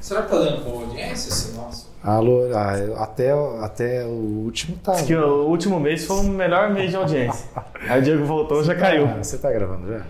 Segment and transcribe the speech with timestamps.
[0.00, 1.90] Será que tá dando boa audiência esse nosso?
[2.02, 3.30] Alô, ah, até,
[3.62, 4.92] até o último tá.
[4.92, 7.46] Diz que o último mês foi o melhor mês de audiência.
[7.88, 9.06] Aí o Diego voltou já caiu.
[9.06, 9.98] Ah, você tá gravando já?
[9.98, 10.04] De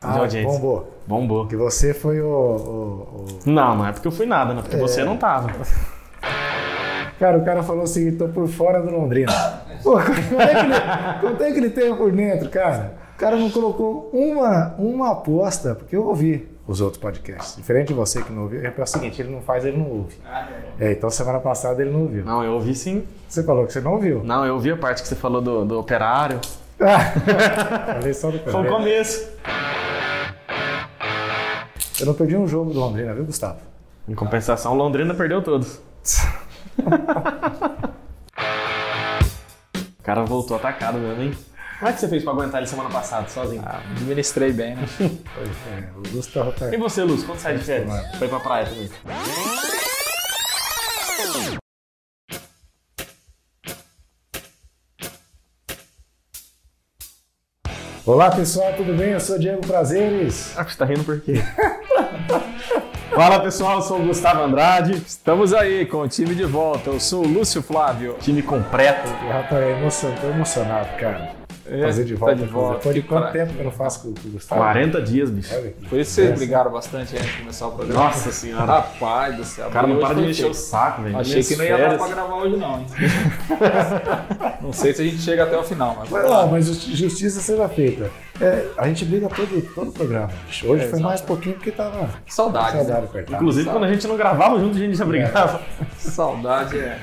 [0.00, 0.48] Ah, audiência.
[0.50, 0.94] bombou.
[1.06, 1.46] Bombou.
[1.48, 2.26] Que você foi o.
[2.28, 4.62] o- o- Não, não é porque eu fui nada, né?
[4.62, 5.50] Porque você não tava.
[7.18, 9.32] Cara, o cara falou assim: tô por fora do Londrina.
[9.82, 12.94] Pô, quanto é que ele, quanto é que ele tem por dentro, cara?
[13.14, 17.56] O cara não colocou uma, uma aposta, porque eu ouvi os outros podcasts.
[17.56, 20.16] Diferente de você que não ouviu, é o seguinte: ele não faz, ele não ouve.
[20.78, 22.24] É, então semana passada ele não ouviu.
[22.24, 23.04] Não, eu ouvi sim.
[23.28, 24.22] Você falou que você não ouviu.
[24.22, 26.40] Não, eu ouvi a parte que você falou do, do operário.
[26.78, 29.28] Ah, falei só do Foi o começo.
[31.98, 33.58] Eu não perdi um jogo do Londrina, viu, Gustavo?
[34.08, 35.80] Em compensação, Londrina perdeu todos.
[39.98, 41.34] O cara voltou atacado mesmo, hein?
[41.80, 43.62] Como é que você fez pra aguentar ele semana passada, sozinho?
[43.64, 44.82] Ah, administrei bem, né?
[44.98, 46.68] Pois é, o Gustavo tá.
[46.68, 48.18] E você, Lúcio, quando sai de férias?
[48.18, 48.90] Foi pra praia também.
[58.04, 59.12] Olá pessoal, tudo bem?
[59.12, 60.52] Eu sou o Diego Prazeres.
[60.58, 61.36] Ah, você tá rindo por quê?
[63.16, 66.90] Fala pessoal, eu sou o Gustavo Andrade, Estamos aí com o time de volta.
[66.90, 68.16] Eu sou o Lúcio Flávio.
[68.20, 69.08] time completo.
[69.08, 71.39] Rapaz, é emoção, tô emocionado, cara.
[71.72, 72.34] É, Fazer de tá volta.
[72.34, 72.76] de com- volta.
[72.78, 74.60] Depois de quanto tempo que eu não faço com, com o Gustavo?
[74.60, 75.54] 40 dias, bicho.
[75.88, 76.36] Por isso vocês Essa.
[76.38, 78.04] brigaram bastante antes de começar o programa.
[78.04, 78.64] Nossa senhora.
[78.64, 79.68] Rapaz do céu.
[79.68, 81.16] O cara não para de foi mexer o saco, velho.
[81.16, 82.86] Achei que não ia dar pra gravar hoje não, hein?
[84.60, 86.46] não sei se a gente chega até o final, mas não, lá.
[86.46, 88.10] mas justi- justiça seja feita.
[88.40, 90.28] É, a gente briga todo, todo o programa.
[90.46, 90.66] bicho.
[90.66, 92.76] Hoje foi mais pouquinho porque tava Saudade.
[92.78, 92.84] né?
[92.84, 93.36] saudade apertada.
[93.36, 95.60] Inclusive, quando a gente não gravava junto, a gente já brigava.
[95.98, 96.98] Saudade é.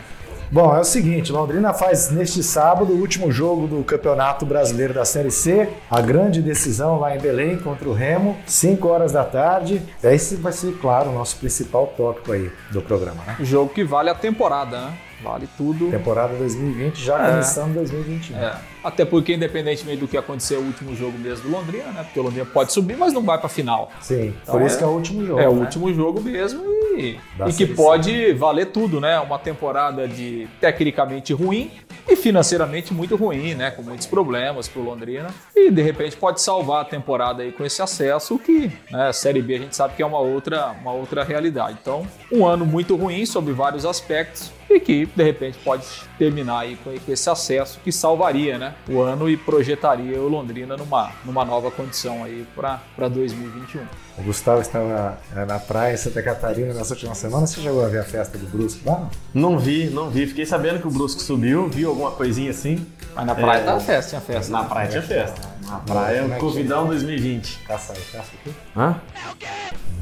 [0.49, 5.03] Bom, é o seguinte, Londrina faz neste sábado o último jogo do Campeonato Brasileiro da
[5.03, 9.81] Série C, a grande decisão lá em Belém contra o Remo, 5 horas da tarde.
[10.01, 13.35] Esse vai ser, claro, o nosso principal tópico aí do programa, né?
[13.41, 14.93] Jogo que vale a temporada, né?
[15.21, 15.89] Vale tudo.
[15.91, 17.31] Temporada 2020 já É.
[17.31, 18.37] começando 2021.
[18.37, 18.53] É,
[18.87, 22.03] até porque, independentemente do que aconteceu o último jogo mesmo do Londrina, né?
[22.03, 23.91] Porque o Londrina pode subir, mas não vai pra final.
[24.01, 25.39] Sim, Então por isso é- que é o último jogo.
[25.41, 25.61] É o né?
[25.61, 26.63] último jogo mesmo
[26.97, 29.19] e, e que pode valer tudo, né?
[29.19, 31.69] Uma temporada de tecnicamente ruim
[32.07, 33.71] e financeiramente muito ruim, né?
[33.71, 35.27] Com muitos problemas pro Londrina.
[35.55, 39.41] E de repente pode salvar a temporada aí com esse acesso, que né, a Série
[39.41, 41.77] B a gente sabe que é uma outra, uma outra realidade.
[41.81, 45.85] Então, um ano muito ruim sobre vários aspectos e que de repente pode
[46.17, 48.73] terminar aí com esse acesso que salvaria, né?
[48.89, 52.79] O ano e projetaria o Londrina numa, numa nova condição aí para
[53.09, 53.81] 2021.
[54.17, 57.45] O Gustavo estava na praia em Santa Catarina nessa última semana.
[57.45, 59.09] Você chegou a ver a festa do Brusque lá?
[59.33, 60.25] Não vi, não vi.
[60.25, 62.85] Fiquei sabendo que o Brusco subiu, viu alguma coisinha assim.
[63.15, 63.65] Mas na praia É.
[63.65, 64.51] tá festa, tinha festa.
[64.51, 65.41] Na praia tinha festa.
[65.67, 67.59] Na praia, é que Covidão 2020.
[67.67, 68.55] Caça aí, caça aqui.
[68.75, 68.95] Hã?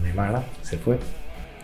[0.02, 0.44] Neymar lá?
[0.62, 1.00] Você foi?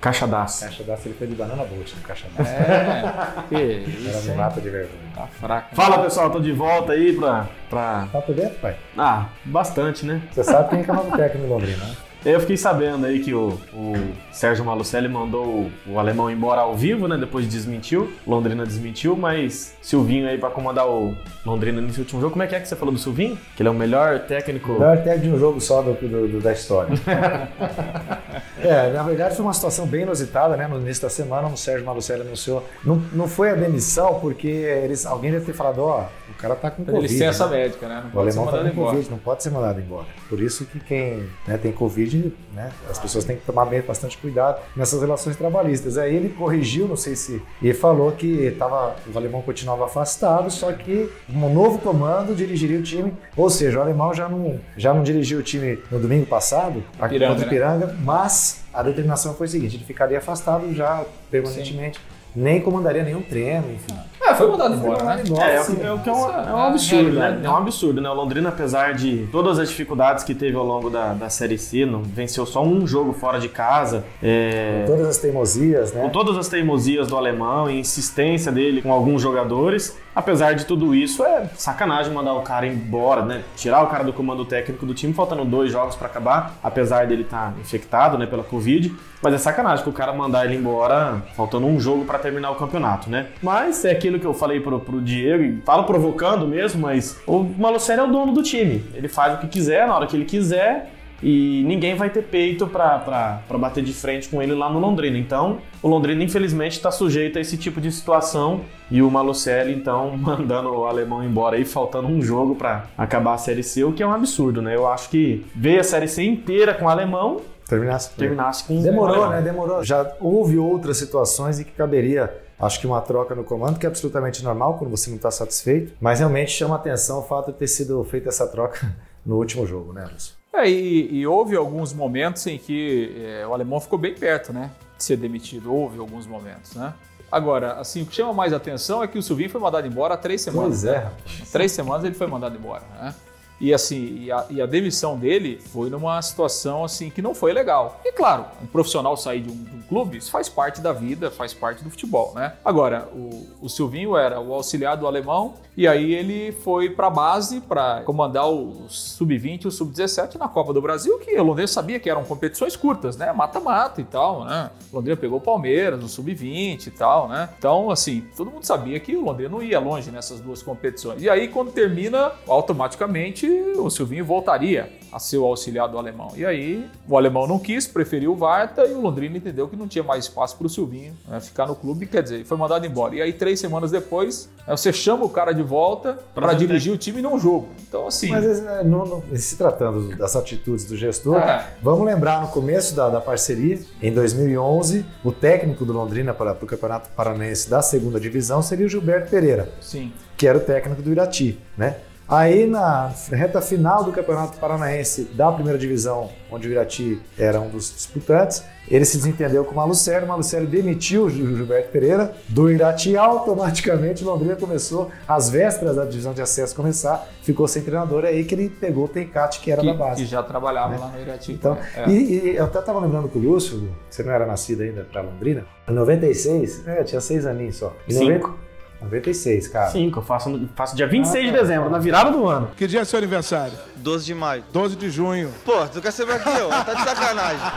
[0.01, 0.69] Caixa d'ácido.
[0.69, 2.43] Caixa da ele foi de banana boat no caixa da.
[2.43, 3.03] É,
[3.47, 4.37] que Era isso, me hein?
[4.37, 5.11] mata de vergonha.
[5.15, 5.75] Tá fraco.
[5.75, 7.47] Fala pessoal, tô de volta aí pra.
[7.69, 8.07] pra...
[8.11, 8.75] Tá por dentro, pai?
[8.97, 10.19] Ah, bastante, né?
[10.31, 11.95] Você sabe quem é que é o novo técnico do Londrina, né?
[12.23, 13.93] Eu fiquei sabendo aí que o, o
[14.31, 17.17] Sérgio Malucelli mandou o, o alemão embora ao vivo, né?
[17.17, 18.13] Depois desmentiu.
[18.27, 22.31] Londrina desmentiu, mas Silvinho aí pra comandar o Londrina nesse último jogo.
[22.33, 23.35] Como é que é que você falou do Silvinho?
[23.55, 24.73] Que ele é o melhor técnico.
[24.73, 26.93] Melhor técnico de um jogo só do, do- do- da história.
[28.63, 30.67] é, na verdade foi uma situação bem inusitada, né?
[30.67, 32.63] No início da semana, o Sérgio Malucelli anunciou.
[32.85, 36.71] Não, não foi a demissão, porque eles, alguém deve ter falado, ó, o cara tá
[36.71, 37.01] com Covid.
[37.01, 37.57] Licença né?
[37.57, 38.01] médica, né?
[38.03, 38.91] Não O pode ser tá mandado com embora.
[38.91, 40.07] Covid, não pode ser mandado embora.
[40.29, 44.17] Por isso que quem né, tem Covid, né, as pessoas têm que tomar bem, bastante
[44.17, 45.97] cuidado nessas relações trabalhistas.
[45.97, 47.41] Aí ele corrigiu, não sei se.
[47.61, 52.83] E falou que tava, o alemão continuava afastado, só que um novo comando dirigiria o
[52.83, 53.13] time.
[53.35, 57.15] Ou seja, o alemão já não, já não dirigiu o time no domingo passado, aqui
[57.15, 57.97] Piranga, contra o né?
[58.03, 61.99] Mas a determinação foi a seguinte: ele ficaria afastado já permanentemente,
[62.35, 63.93] nem comandaria nenhum treino, enfim.
[64.23, 65.23] É, foi mandado embora, né?
[65.39, 67.39] É, é, que- é o que é um, é um É, absurdo, realidade, né?
[67.41, 67.45] né?
[67.47, 68.09] É um absurdo, né?
[68.09, 71.85] O Londrina, apesar de todas as dificuldades que teve ao longo da, da Série C,
[71.85, 74.03] não venceu só um jogo fora de casa.
[74.21, 76.01] É, Todas as teimosias, né?
[76.03, 80.93] com todas as teimosias do alemão e insistência dele com alguns jogadores, apesar de tudo
[80.93, 83.41] isso, é sacanagem mandar o cara embora, né?
[83.55, 87.23] Tirar o cara do comando técnico do time, faltando dois jogos pra acabar, apesar dele
[87.23, 88.93] estar infectado, né, pela Covid.
[89.21, 92.55] Mas é sacanagem que o cara mandar ele embora, faltando um jogo pra terminar o
[92.55, 93.27] campeonato, né?
[93.41, 97.43] Mas é aquilo que eu falei pro, pro Diego, e falo provocando mesmo, mas o
[97.43, 98.83] Malucelli é o dono do time.
[98.93, 100.91] Ele faz o que quiser, na hora que ele quiser,
[101.23, 105.17] e ninguém vai ter peito pra bater de frente com ele lá no Londrina.
[105.17, 108.61] Então, o Londrina, infelizmente, está sujeito a esse tipo de situação.
[108.89, 113.37] E o Malucelli, então, mandando o alemão embora aí, faltando um jogo pra acabar a
[113.37, 114.75] Série C, o que é um absurdo, né?
[114.75, 117.41] Eu acho que ver a Série C inteira com o alemão
[117.71, 119.41] terminasse, terminasse com Demorou, né?
[119.41, 119.83] Demorou.
[119.83, 122.31] Já houve outras situações em que caberia
[122.61, 125.93] Acho que uma troca no comando, que é absolutamente normal quando você não está satisfeito,
[125.99, 128.95] mas realmente chama atenção o fato de ter sido feita essa troca
[129.25, 130.35] no último jogo, né, Lúcio?
[130.53, 134.69] É, e, e, houve alguns momentos em que é, o alemão ficou bem perto, né,
[134.95, 135.73] de ser demitido.
[135.73, 136.93] Houve alguns momentos, né?
[137.31, 140.17] Agora, assim, o que chama mais atenção é que o Silvinho foi mandado embora há
[140.17, 140.81] três semanas.
[140.81, 140.99] Pois é.
[140.99, 141.11] Né?
[141.51, 143.15] Três semanas ele foi mandado embora, né?
[143.61, 147.53] E assim, e a, e a, demissão dele foi numa situação assim que não foi
[147.53, 148.01] legal.
[148.03, 151.29] E claro, um profissional sair de um, de um clube, isso faz parte da vida,
[151.29, 152.53] faz parte do futebol, né?
[152.65, 157.09] Agora, o, o Silvinho era o auxiliar do alemão e aí ele foi para a
[157.09, 161.67] base para comandar o sub-20 e o sub-17 na Copa do Brasil, que o Londrina
[161.67, 163.31] sabia que eram competições curtas, né?
[163.31, 164.71] Mata-mata e tal, né?
[164.91, 167.47] O Londrina pegou o Palmeiras no sub-20 e tal, né?
[167.57, 171.21] Então, assim, todo mundo sabia que o Londrina não ia longe nessas duas competições.
[171.21, 176.31] E aí, quando termina, automaticamente o Silvinho voltaria a ser o auxiliar do alemão.
[176.35, 179.87] E aí o alemão não quis, preferiu o Varta e o Londrina entendeu que não
[179.87, 183.15] tinha mais espaço para o Silvinho né, ficar no clube, quer dizer, foi mandado embora.
[183.15, 186.97] E aí três semanas depois né, você chama o cara de volta para dirigir o
[186.97, 187.69] time num jogo.
[187.87, 188.29] Então assim.
[188.29, 191.67] Mas não, não, se tratando das atitudes do gestor, é.
[191.81, 196.63] vamos lembrar no começo da, da, parceria, em 2011, o técnico do Londrina para, para
[196.63, 199.69] o Campeonato Paranaense da segunda divisão seria o Gilberto Pereira.
[199.81, 200.13] Sim.
[200.37, 201.97] Que era o técnico do Irati, né?
[202.31, 207.67] Aí na reta final do Campeonato Paranaense da primeira divisão, onde o Irati era um
[207.67, 212.71] dos disputantes, ele se desentendeu com o Malucério, o Malucério demitiu o Gilberto Pereira do
[212.71, 218.23] Irati e automaticamente Londrina começou, às vésperas da divisão de acesso começar, ficou sem treinador,
[218.23, 220.23] é aí que ele pegou o Tencate, que era que, da base.
[220.23, 220.99] Que já trabalhava né?
[220.99, 221.51] lá no Irati.
[221.51, 222.09] Então, é.
[222.09, 225.19] e, e, eu até estava lembrando com o Lúcio, você não era nascido ainda para
[225.19, 227.93] Londrina, em 96, é, tinha seis aninhos só.
[228.07, 228.47] Em Cinco.
[228.47, 228.70] 90,
[229.01, 229.89] 96, cara.
[229.89, 232.69] 5, eu faço, faço dia 26 ah, de dezembro, na virada do ano.
[232.77, 233.73] Que dia é seu aniversário?
[233.97, 234.63] 12 de maio.
[234.71, 235.49] 12 de junho.
[235.65, 236.69] Pô, tu quer saber aqui, ó?
[236.83, 237.71] Tá de sacanagem.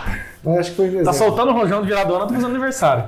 [0.44, 1.12] Mas acho que foi em dezembro.
[1.12, 3.04] Tá soltando o rojão de virada do ano, tá fazendo aniversário.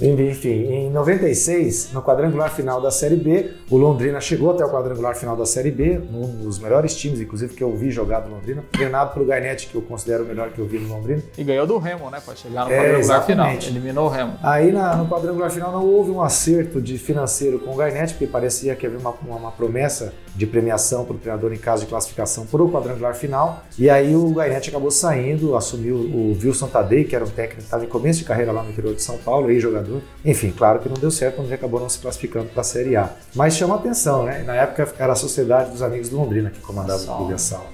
[0.00, 5.14] Enfim, em 96, no quadrangular final da Série B, o Londrina chegou até o quadrangular
[5.14, 8.62] final da Série B, um dos melhores times, inclusive, que eu vi jogar do Londrina,
[8.70, 11.22] treinado pelo Garnett, que eu considero o melhor que eu vi no Londrina.
[11.36, 13.66] E ganhou do Remo, né, para chegar no é, quadrangular exatamente.
[13.66, 13.76] final.
[13.76, 14.34] Eliminou o Remo.
[14.42, 18.26] Aí na, no quadrangular final não houve um acerto de financeiro com o Garnett, porque
[18.26, 21.88] parecia que havia uma, uma, uma promessa de premiação para o treinador em caso de
[21.88, 23.64] classificação para o quadrangular final.
[23.78, 27.64] E aí o Garnett acabou saindo, assumiu o Wilson Tadei, que era um técnico que
[27.64, 30.00] estava em começo de carreira lá no interior de São Paulo, ex-jogador.
[30.24, 33.10] Enfim, claro que não deu certo, onde acabou não se classificando para a Série A.
[33.34, 34.42] Mas chama atenção, né?
[34.42, 37.66] Na época era a Sociedade dos Amigos do Londrina que comandava o Clube Sal.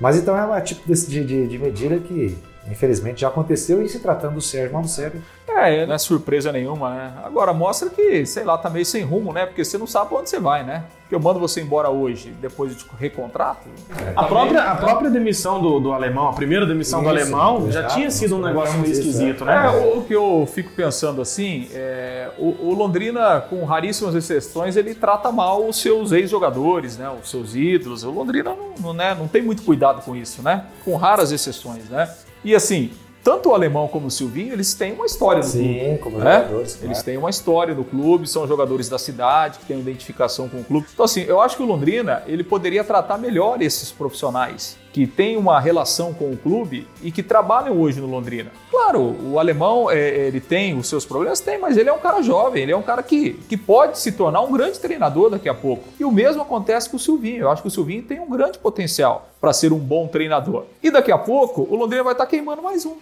[0.00, 2.36] Mas então é um tipo de, de, de medida que
[2.70, 5.22] infelizmente já aconteceu e se tratando do Sérgio Malucelli.
[5.46, 7.12] É, não é surpresa nenhuma, né?
[7.22, 9.46] Agora mostra que, sei lá, tá meio sem rumo, né?
[9.46, 10.84] Porque você não sabe pra onde você vai, né?
[11.02, 13.68] Porque eu mando você embora hoje, depois de recontrato.
[13.90, 17.70] É, a, própria, a própria demissão do, do alemão, a primeira demissão isso, do alemão,
[17.70, 19.66] já tinha sido um negócio meio esquisito, né?
[19.66, 24.94] É, o, que eu fico pensando assim, é, o, o, Londrina, com raríssimas exceções, ele
[24.94, 27.08] trata mal os seus ex-jogadores, né?
[27.22, 28.02] Os seus ídolos.
[28.02, 29.14] O Londrina não, não, né?
[29.14, 30.64] não tem muito cuidado com isso, né?
[30.84, 32.10] Com raras exceções, né?
[32.44, 32.90] E assim,
[33.24, 35.98] tanto o alemão como o Silvinho, eles têm uma história no Sim, clube.
[35.98, 36.34] Como né?
[36.42, 36.72] jogadores.
[36.74, 36.86] Claro.
[36.86, 40.64] Eles têm uma história no clube, são jogadores da cidade, que têm identificação com o
[40.64, 40.86] clube.
[40.92, 45.36] Então, assim, eu acho que o Londrina ele poderia tratar melhor esses profissionais que têm
[45.36, 48.50] uma relação com o clube e que trabalham hoje no Londrina.
[48.70, 52.22] Claro, o alemão é, ele tem os seus problemas, tem, mas ele é um cara
[52.22, 55.54] jovem, ele é um cara que, que pode se tornar um grande treinador daqui a
[55.54, 55.84] pouco.
[56.00, 57.42] E o mesmo acontece com o Silvinho.
[57.42, 60.64] Eu acho que o Silvinho tem um grande potencial para ser um bom treinador.
[60.80, 62.94] E daqui a pouco o Londrina vai estar queimando mais um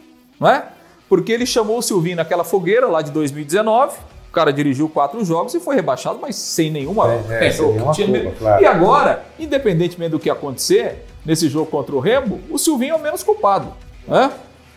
[0.42, 0.64] não é?
[1.08, 3.96] Porque ele chamou o Silvinho naquela fogueira lá de 2019,
[4.32, 7.06] o cara dirigiu quatro jogos e foi rebaixado, mas sem nenhuma.
[7.28, 8.62] É, é, sem nenhuma culpa, claro.
[8.62, 12.98] E agora, independentemente do que acontecer nesse jogo contra o Remo, o Silvinho é o
[12.98, 13.68] menos culpado.
[14.08, 14.32] Né?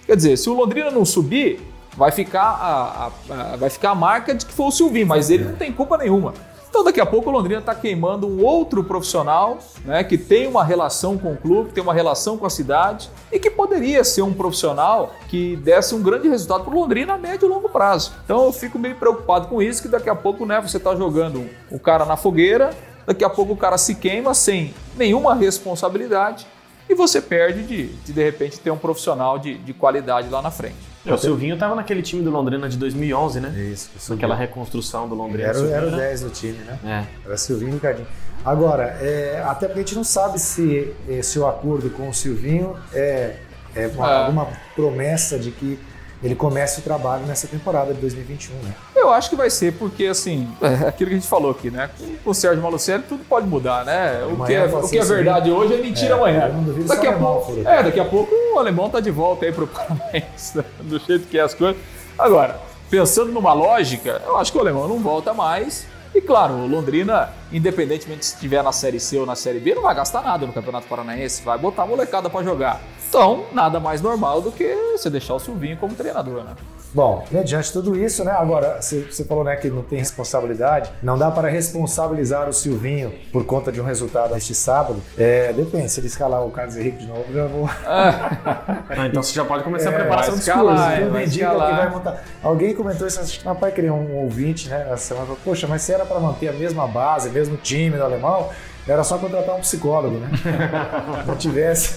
[0.05, 1.61] Quer dizer, se o Londrina não subir,
[1.95, 5.29] vai ficar a, a, a vai ficar a marca de que foi o Silvinho, mas
[5.29, 6.33] ele não tem culpa nenhuma.
[6.75, 10.61] Então daqui a pouco o Londrina está queimando um outro profissional né, que tem uma
[10.61, 14.33] relação com o clube, tem uma relação com a cidade e que poderia ser um
[14.33, 18.11] profissional que desse um grande resultado para o Londrina a médio e longo prazo.
[18.25, 21.49] Então eu fico meio preocupado com isso, que daqui a pouco né, você está jogando
[21.71, 22.71] o cara na fogueira,
[23.07, 26.45] daqui a pouco o cara se queima sem nenhuma responsabilidade
[26.89, 30.51] e você perde de, de, de repente, ter um profissional de, de qualidade lá na
[30.51, 30.94] frente.
[31.05, 33.49] É, o Silvinho estava naquele time do Londrina de 2011, né?
[33.71, 33.91] Isso.
[34.09, 35.49] Naquela reconstrução do Londrina.
[35.49, 36.79] Era, era o 10 do time, né?
[36.83, 37.27] É.
[37.27, 38.07] Era Silvinho e Ricardinho.
[38.43, 42.75] Agora, é, até porque a gente não sabe se esse o acordo com o Silvinho
[42.93, 43.37] é,
[43.75, 44.17] é, uma, é.
[44.17, 45.79] alguma promessa de que
[46.25, 48.73] ele comece o trabalho nessa temporada de 2021, né?
[48.95, 51.89] Eu acho que vai ser porque, assim, é aquilo que a gente falou aqui, né?
[52.23, 54.23] Com o Sérgio Malucelli tudo pode mudar, né?
[54.23, 56.51] O Amanhã que é, o que é verdade hoje é mentira É, amanhã.
[56.87, 57.67] Daqui a, pouco, for.
[57.67, 61.37] é, daqui a pouco o alemão tá de volta aí pro Paranaense, do jeito que
[61.37, 61.79] é as coisas.
[62.17, 65.85] Agora, pensando numa lógica, eu acho que o alemão não volta mais.
[66.15, 69.81] E claro, o Londrina, independentemente se estiver na Série C ou na Série B, não
[69.83, 72.79] vai gastar nada no Campeonato Paranaense, vai botar a molecada pra jogar.
[73.09, 74.65] Então, nada mais normal do que
[74.97, 76.51] você deixar o Silvinho como treinador, né?
[76.93, 78.31] Bom, mediante tudo isso, né?
[78.31, 80.89] Agora, você falou né, que não tem responsabilidade.
[81.03, 85.01] Não dá para responsabilizar o Silvinho por conta de um resultado este sábado.
[85.17, 87.69] É, depende, se ele escalar o Carlos Henrique de novo, eu já vou.
[87.85, 90.93] Ah, então você já pode começar a É, preparação dos escalar, cursos.
[90.93, 90.99] é.
[91.01, 91.77] Tudo vai indica que escalar.
[91.77, 92.23] vai montar.
[92.41, 94.83] Alguém comentou isso, acho que meu pai queria um ouvinte, né?
[94.91, 98.03] Essa semana, falou, poxa, mas se era para manter a mesma base, mesmo time do
[98.03, 98.49] alemão,
[98.87, 100.29] era só contratar um psicólogo, né?
[101.27, 101.95] não tivesse.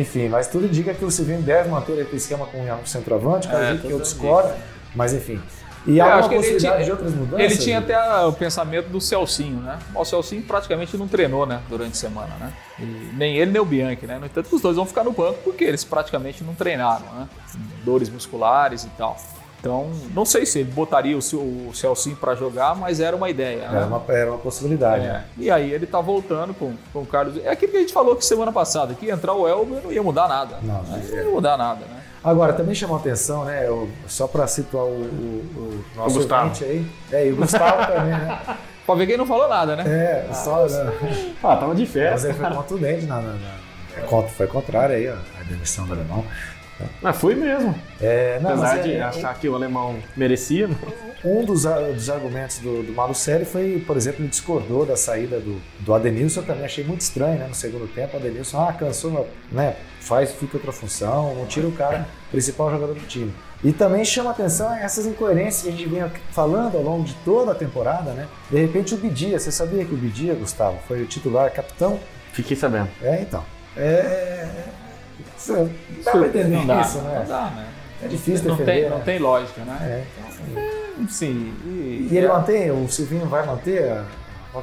[0.00, 3.64] Enfim, mas tudo indica que o Silvinho deve manter aquele esquema com o centroavante, cara,
[3.74, 4.52] É, que eu tudo discordo,
[4.94, 5.40] mas enfim.
[5.86, 7.40] E há uma possibilidade tinha- de outras mudanças?
[7.44, 9.78] Ele tinha até o pensamento do Celcinho, né?
[9.94, 11.60] O Celcinho praticamente não treinou, né?
[11.68, 12.52] Durante a semana, né?
[12.78, 12.84] E
[13.14, 14.18] nem ele nem o Bianchi, né?
[14.18, 17.28] No entanto, os dois vão ficar no banco porque eles praticamente não treinaram, né?
[17.84, 19.18] Dores musculares e tal.
[19.64, 23.66] Então, não sei se ele botaria o, o Celcinho para jogar, mas era uma ideia.
[23.70, 23.76] né?
[23.78, 25.06] Era uma, era uma possibilidade.
[25.06, 25.08] É.
[25.08, 25.24] né?
[25.38, 27.38] E aí ele tá voltando com, com o Carlos.
[27.42, 29.90] É aquilo que a gente falou que semana passada, que ia entrar o Elber não
[29.90, 30.58] ia mudar nada.
[30.62, 31.02] Não, né?
[31.02, 31.16] é.
[31.16, 32.02] não ia mudar nada, né?
[32.22, 33.70] Agora, também chamou atenção, né?
[33.70, 36.18] o- só para situar o, o- o nosso
[36.62, 36.86] aí.
[37.10, 38.38] É, e o Gustavo também, né?
[38.84, 39.84] Pra ver quem não falou nada, né?
[39.86, 40.66] É, só.
[40.66, 40.92] né?
[41.42, 42.28] Ah, tava de Mas festa.
[42.28, 43.16] ele foi contundente na.
[43.16, 43.64] na, na
[43.96, 46.22] é, foi contrário aí, ó, a demissão do alemão.
[47.00, 47.74] Mas fui mesmo.
[48.00, 50.68] É, não, Apesar mas de é, achar que o alemão merecia.
[50.68, 50.76] né?
[51.24, 55.60] um dos, dos argumentos do, do Malucelli foi, por exemplo, ele discordou da saída do,
[55.80, 56.40] do Adenilson.
[56.40, 57.46] Eu também achei muito estranho, né?
[57.46, 59.76] No segundo tempo, o Adenilson, ah, cansou, né?
[60.00, 63.32] Faz, fica outra função, não tira o cara, principal jogador do time.
[63.62, 67.52] E também chama atenção essas incoerências que a gente vem falando ao longo de toda
[67.52, 68.28] a temporada, né?
[68.50, 71.98] De repente o Bidia, você sabia que o Bidia, Gustavo, foi o titular capitão?
[72.34, 72.90] Fiquei sabendo.
[73.00, 73.42] É, então.
[73.74, 74.46] É.
[75.44, 75.70] Você
[76.04, 77.18] dá pra entender Não dá, isso, né?
[77.20, 77.66] não dá, né?
[78.02, 78.80] É difícil Não defender.
[78.82, 79.02] tem, não né?
[79.04, 79.78] tem lógica, né?
[79.82, 81.04] É.
[81.08, 81.52] Sim.
[81.64, 83.90] E, E ele mantém, o Silvinho vai manter?
[83.90, 84.04] a-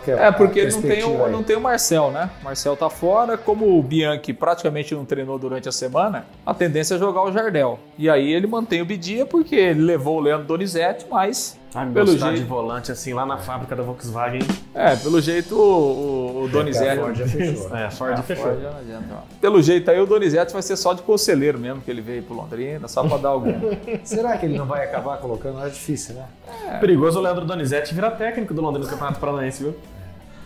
[0.08, 2.30] É, a porque não tem, o, não tem o Marcel, né?
[2.40, 3.38] O Marcel tá fora.
[3.38, 7.78] Como o Bianchi praticamente não treinou durante a semana, a tendência é jogar o Jardel.
[7.98, 11.94] E aí ele mantém o Bidia porque ele levou o Leandro Donizete, mas Ai, Pelo
[11.94, 12.44] velocidade jeito.
[12.44, 14.42] de volante assim lá na fábrica da Volkswagen.
[14.76, 17.00] é, pelo jeito o, o, o Donizete.
[17.00, 17.70] Ford já fechou.
[17.78, 18.44] É, a Ford Ah, fechou.
[18.46, 19.18] Ford já não adianta, ó.
[19.40, 22.36] Pelo jeito aí o Donizete vai ser só de conselheiro mesmo, que ele veio pro
[22.36, 23.54] Londrina, só pra dar algum.
[24.04, 25.66] Será que ele não vai acabar colocando?
[25.66, 26.26] É difícil, né?
[26.82, 29.76] Perigoso o Leandro Donizete virar técnico do Londrina no Campeonato Paranaense, viu?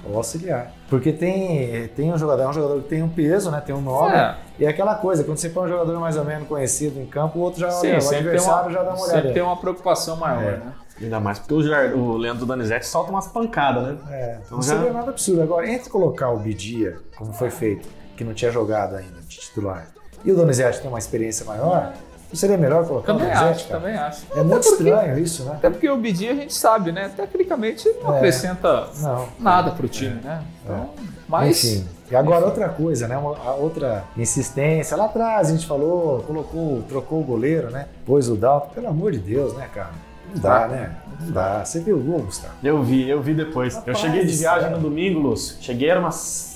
[0.08, 0.72] Ou auxiliar.
[0.88, 3.60] Porque tem, tem um jogador, é um jogador que tem um peso, né?
[3.66, 4.14] Tem um nome.
[4.16, 4.36] É.
[4.60, 7.40] E é aquela coisa, quando você põe um jogador mais ou menos conhecido em campo,
[7.40, 9.34] o outro já Sim, olha, o sempre tem, adversário uma, já dá uma sempre olhada.
[9.34, 10.58] tem uma preocupação maior, É.
[10.58, 10.74] né?
[11.02, 13.98] Ainda mais porque o, o Leandro Donizete solta umas pancadas, né?
[14.12, 15.42] É, Então não já- seria nada absurdo.
[15.42, 19.88] Agora, entre colocar o Bidia, como foi feito, que não tinha jogado ainda de titular,
[20.24, 21.94] e o Donizete tem uma experiência maior,
[22.30, 23.80] não seria melhor colocar Também o Donizete, acho, cara?
[23.82, 24.26] também acho.
[24.36, 25.52] É muito estranho isso, né?
[25.56, 27.12] Até porque o Bidia a gente sabe, né?
[27.16, 28.18] Tecnicamente ele não É.
[28.18, 29.28] acrescenta Não.
[29.40, 30.44] nada pro time, né?
[30.64, 30.90] Então,
[31.28, 31.88] mas Enfim.
[32.10, 33.18] E agora outra coisa, né?
[33.18, 34.96] Uma, a outra insistência.
[34.96, 37.88] Lá atrás a gente falou, colocou, trocou o goleiro, né?
[38.06, 38.70] Pôs o Dalton.
[38.76, 39.90] Pelo amor de Deus, né, cara?
[40.36, 40.92] Não dá, né?
[41.22, 41.64] Não dá.
[41.66, 42.54] Você viu o gol, Gustavo?
[42.64, 43.74] Eu vi, eu vi depois.
[43.74, 45.58] eu Rapaz cheguei de viagem no domingo, Lúcio.
[45.62, 46.54] Cheguei, era umas.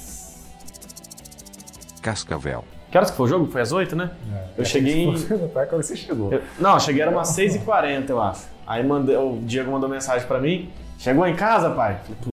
[2.01, 2.63] Cascavel.
[2.91, 3.51] Que horas que foi o jogo?
[3.51, 4.12] Foi às 8, né?
[4.57, 5.13] Eu cheguei em.
[5.69, 6.31] Quando você chegou.
[6.33, 8.45] Eu- Não, eu cheguei era umas 6h40, eu acho.
[8.65, 10.71] Aí mandei, o Diego mandou mensagem pra mim.
[10.98, 12.00] Chegou em casa, pai?
[12.03, 12.29] Falei, "Puta,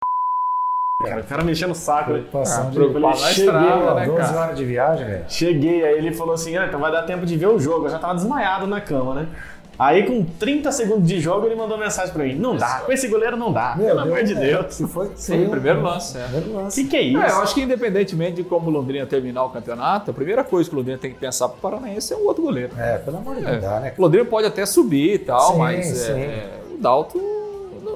[1.05, 2.12] Cara, o cara mexendo o saco.
[2.13, 2.19] né?
[2.19, 4.39] Preocupação Ah, de preocupado na Cheguei, estrada, né, 12 cara?
[4.39, 5.25] horas de viagem, velho.
[5.27, 7.88] Cheguei, aí ele falou assim: ah, então vai dar tempo de ver o jogo.
[7.88, 9.27] Eu já tava desmaiado na cama, né?
[9.77, 13.07] Aí com 30 segundos de jogo ele mandou mensagem pra mim: não dá, com esse
[13.07, 14.77] goleiro não dá, Meu pelo amor de é, Deus.
[14.77, 16.23] que foi, Sim, foi um- primeiro lance, é.
[16.23, 16.83] Primeiro O lance.
[16.83, 17.17] que, que é isso?
[17.21, 20.69] É, eu acho que independentemente de como o Londrina terminar o campeonato, a primeira coisa
[20.69, 22.71] que o Londrina tem que pensar pro Paranaense é um outro goleiro.
[22.77, 23.55] É, pelo amor de Deus, É.
[23.55, 23.93] não dá, né?
[23.97, 26.11] O Londrina pode até subir e tal, Sim, mas sim.
[26.11, 27.19] é, o Dalton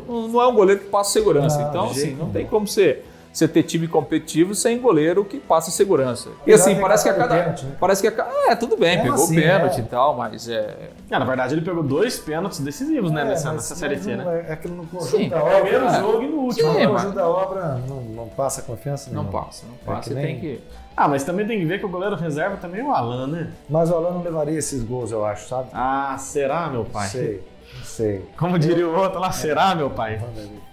[0.08, 1.60] não, não é um goleiro que passa segurança.
[1.60, 3.04] Não, então, assim, não tem como você,
[3.38, 6.30] você ter time competitivo sem goleiro que passa segurança.
[6.46, 7.36] E assim, parece que a cada.
[7.36, 7.76] o pênalti, né?
[7.80, 8.30] Parece que a cada.
[8.52, 9.80] É, tudo bem, Mesmo pegou assim, o pênalti é.
[9.80, 10.90] e tal, mas é.
[11.12, 14.26] Ah, na verdade, ele pegou dois pênaltis decisivos, né, É, nessa, nessa Série C, não
[14.26, 14.46] né?
[14.50, 15.62] É aquilo no conjunto Sim, da é obra.
[15.62, 16.74] Primeiro jogo e no último.
[16.74, 19.44] Sim, No mas- conjunto da obra não, não passa confiança Não nenhuma.
[19.44, 20.02] passa, não passa.
[20.02, 20.62] que Você nem- tem que.
[20.96, 23.52] Ah, mas também tem que ver que o goleiro reserva também é o Alan, né?
[23.70, 25.70] Mas o Alan não levaria esses gols, eu acho, sabe?
[25.72, 27.04] Ah, será, meu pai?
[27.04, 28.26] Não sei, não sei.
[28.38, 30.22] Como diria o outro lá, será, meu pai?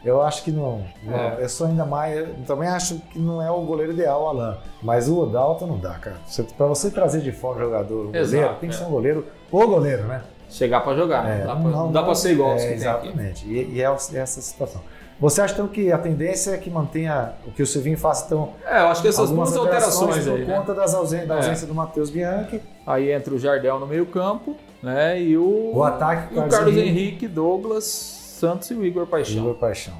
[0.04, 0.84] Eu acho que não.
[1.02, 1.14] não.
[1.16, 1.36] É.
[1.40, 2.16] Eu sou ainda mais.
[2.18, 4.58] Eu também acho que não é o goleiro ideal, o Alan.
[4.82, 6.16] Mas o Dalton não dá, cara.
[6.56, 8.78] Pra você trazer de fora um jogador, um Exato, goleiro, tem que é.
[8.78, 10.22] ser um goleiro o goleiro, né?
[10.50, 11.28] Chegar para jogar.
[11.28, 12.72] É, não dá pra- não dá para ser igual é.
[12.74, 13.46] Exatamente.
[13.46, 14.80] E, e é o- essa situação.
[15.20, 18.50] Você acha então que a tendência é que mantenha o que o Silvinho faça então
[18.66, 20.54] É, eu acho que essas duas alterações por aí, né?
[20.56, 21.36] conta das ausen- da É.
[21.38, 25.20] ausência do Matheus Bianchi, Aí entra o Jardel no meio campo, né?
[25.20, 26.88] E o, O ataque, e o Carlos Carlos Henrique.
[26.90, 29.38] Henrique, Douglas, Santos e o Igor Paixão.
[29.38, 29.94] Igor Paixão.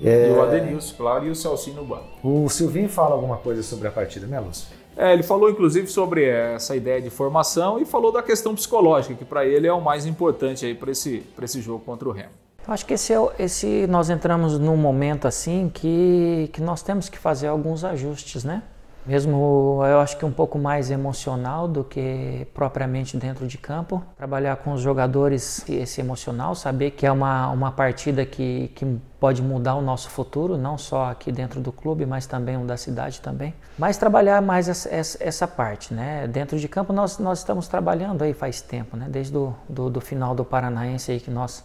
[0.00, 2.06] E É, o Adenilson, claro, e o Celcinho no banco.
[2.22, 4.68] o Silvinho fala alguma coisa sobre a partida, né, Lúcio?
[4.96, 9.24] É, ele falou inclusive sobre essa ideia de formação e falou da questão psicológica, que
[9.24, 12.30] para ele é o mais importante aí para esse, pra esse jogo contra o Remo.
[12.66, 17.08] Eu acho que esse, é esse nós entramos num momento assim que, que nós temos
[17.08, 18.62] que fazer alguns ajustes, né?
[19.08, 24.04] Mesmo eu acho que um pouco mais emocional do que propriamente dentro de campo.
[24.18, 29.40] Trabalhar com os jogadores esse emocional, saber que é uma, uma partida que, que pode
[29.40, 33.22] mudar o nosso futuro, não só aqui dentro do clube, mas também o da cidade
[33.22, 33.54] também.
[33.78, 36.26] Mas trabalhar mais essa, essa, essa parte, né?
[36.26, 39.06] Dentro de campo nós, nós estamos trabalhando aí faz tempo, né?
[39.08, 41.64] Desde do, do, do final do Paranaense aí que nós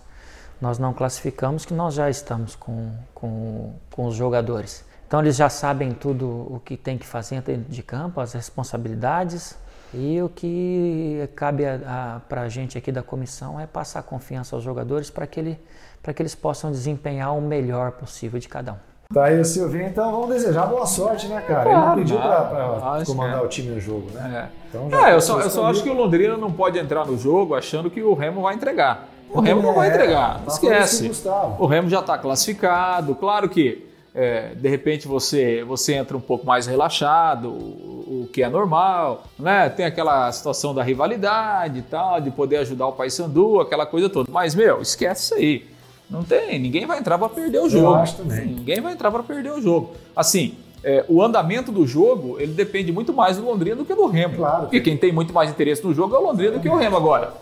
[0.61, 4.85] nós não classificamos, que nós já estamos com, com, com os jogadores.
[5.13, 9.55] Então eles já sabem tudo o que tem que fazer dentro de campo, as responsabilidades
[9.93, 11.65] e o que cabe
[12.27, 15.59] para a gente aqui da comissão é passar confiança aos jogadores para que, ele,
[16.01, 18.75] que eles possam desempenhar o melhor possível de cada um.
[19.13, 21.69] Tá aí o Silvinho, então vamos desejar boa sorte, né, cara?
[21.69, 22.49] Ele não Claro, pediu claro.
[22.49, 23.41] para Acho comandar é.
[23.43, 24.49] o time no jogo, né?
[24.49, 24.67] É.
[24.67, 27.15] Então É, eu tá só, eu só acho que o Londrina não pode entrar no
[27.19, 29.07] jogo achando que o Remo vai entregar.
[29.29, 31.07] O Remo não vai É, entregar, tá o esquece.
[31.07, 31.63] Gustavo.
[31.63, 36.45] O Remo já está classificado, claro que é, de repente você, você entra um pouco
[36.45, 39.69] mais relaxado, o, o que é normal, né?
[39.69, 44.31] Tem aquela situação da rivalidade e tal, de poder ajudar o Paysandu, aquela coisa toda.
[44.31, 45.65] Mas, meu, esquece isso aí.
[46.09, 47.95] Não tem, ninguém vai entrar para perder o jogo.
[47.95, 48.45] acho também.
[48.45, 49.95] Ninguém vai entrar para perder o jogo.
[50.15, 54.05] Assim, é, o andamento do jogo, ele depende muito mais do Londrina do que do
[54.05, 54.35] Remo.
[54.35, 54.63] Claro.
[54.63, 56.97] Porque quem tem muito mais interesse no jogo é o Londrina do que o Remo
[56.97, 57.33] agora.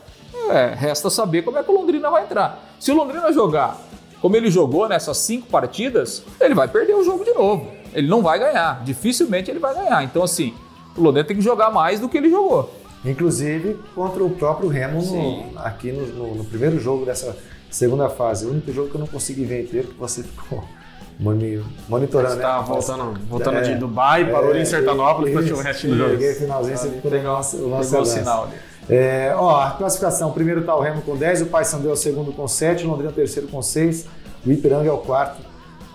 [0.50, 2.76] É, resta saber como é que o Londrina vai entrar.
[2.80, 3.78] Se o Londrina jogar
[4.22, 7.68] como ele jogou nessas cinco partidas, ele vai perder o jogo de novo.
[7.94, 8.84] Ele não vai ganhar.
[8.84, 10.04] Dificilmente ele vai ganhar.
[10.04, 10.54] Então, assim,
[10.96, 12.74] o Londrina tem que jogar mais do que ele jogou.
[13.04, 17.36] Inclusive contra o próprio Remo no- aqui no, no- no primeiro jogo dessa
[17.70, 18.46] segunda fase.
[18.46, 20.64] O único jogo que eu não consegui ver inteiro, que você ficou
[21.20, 22.36] moni- monitorando.
[22.36, 22.66] Você tá né?
[22.68, 23.62] voltando, voltando É.
[23.62, 26.10] de Dubai, parou É, em Sertanópolis para assistir o resto do jogo.
[26.12, 28.20] Peguei o finalzinho, você ficou no nosso, o nosso Pegou o abraço.
[28.20, 28.54] sinal ali.
[28.90, 32.34] É, ó, a classificação, primeiro tá o Remo com 10, o Paysandu é o segundo
[32.34, 34.06] com 7, o Londrina é o terceiro com 6,
[34.46, 35.42] o Ipiranga é o quarto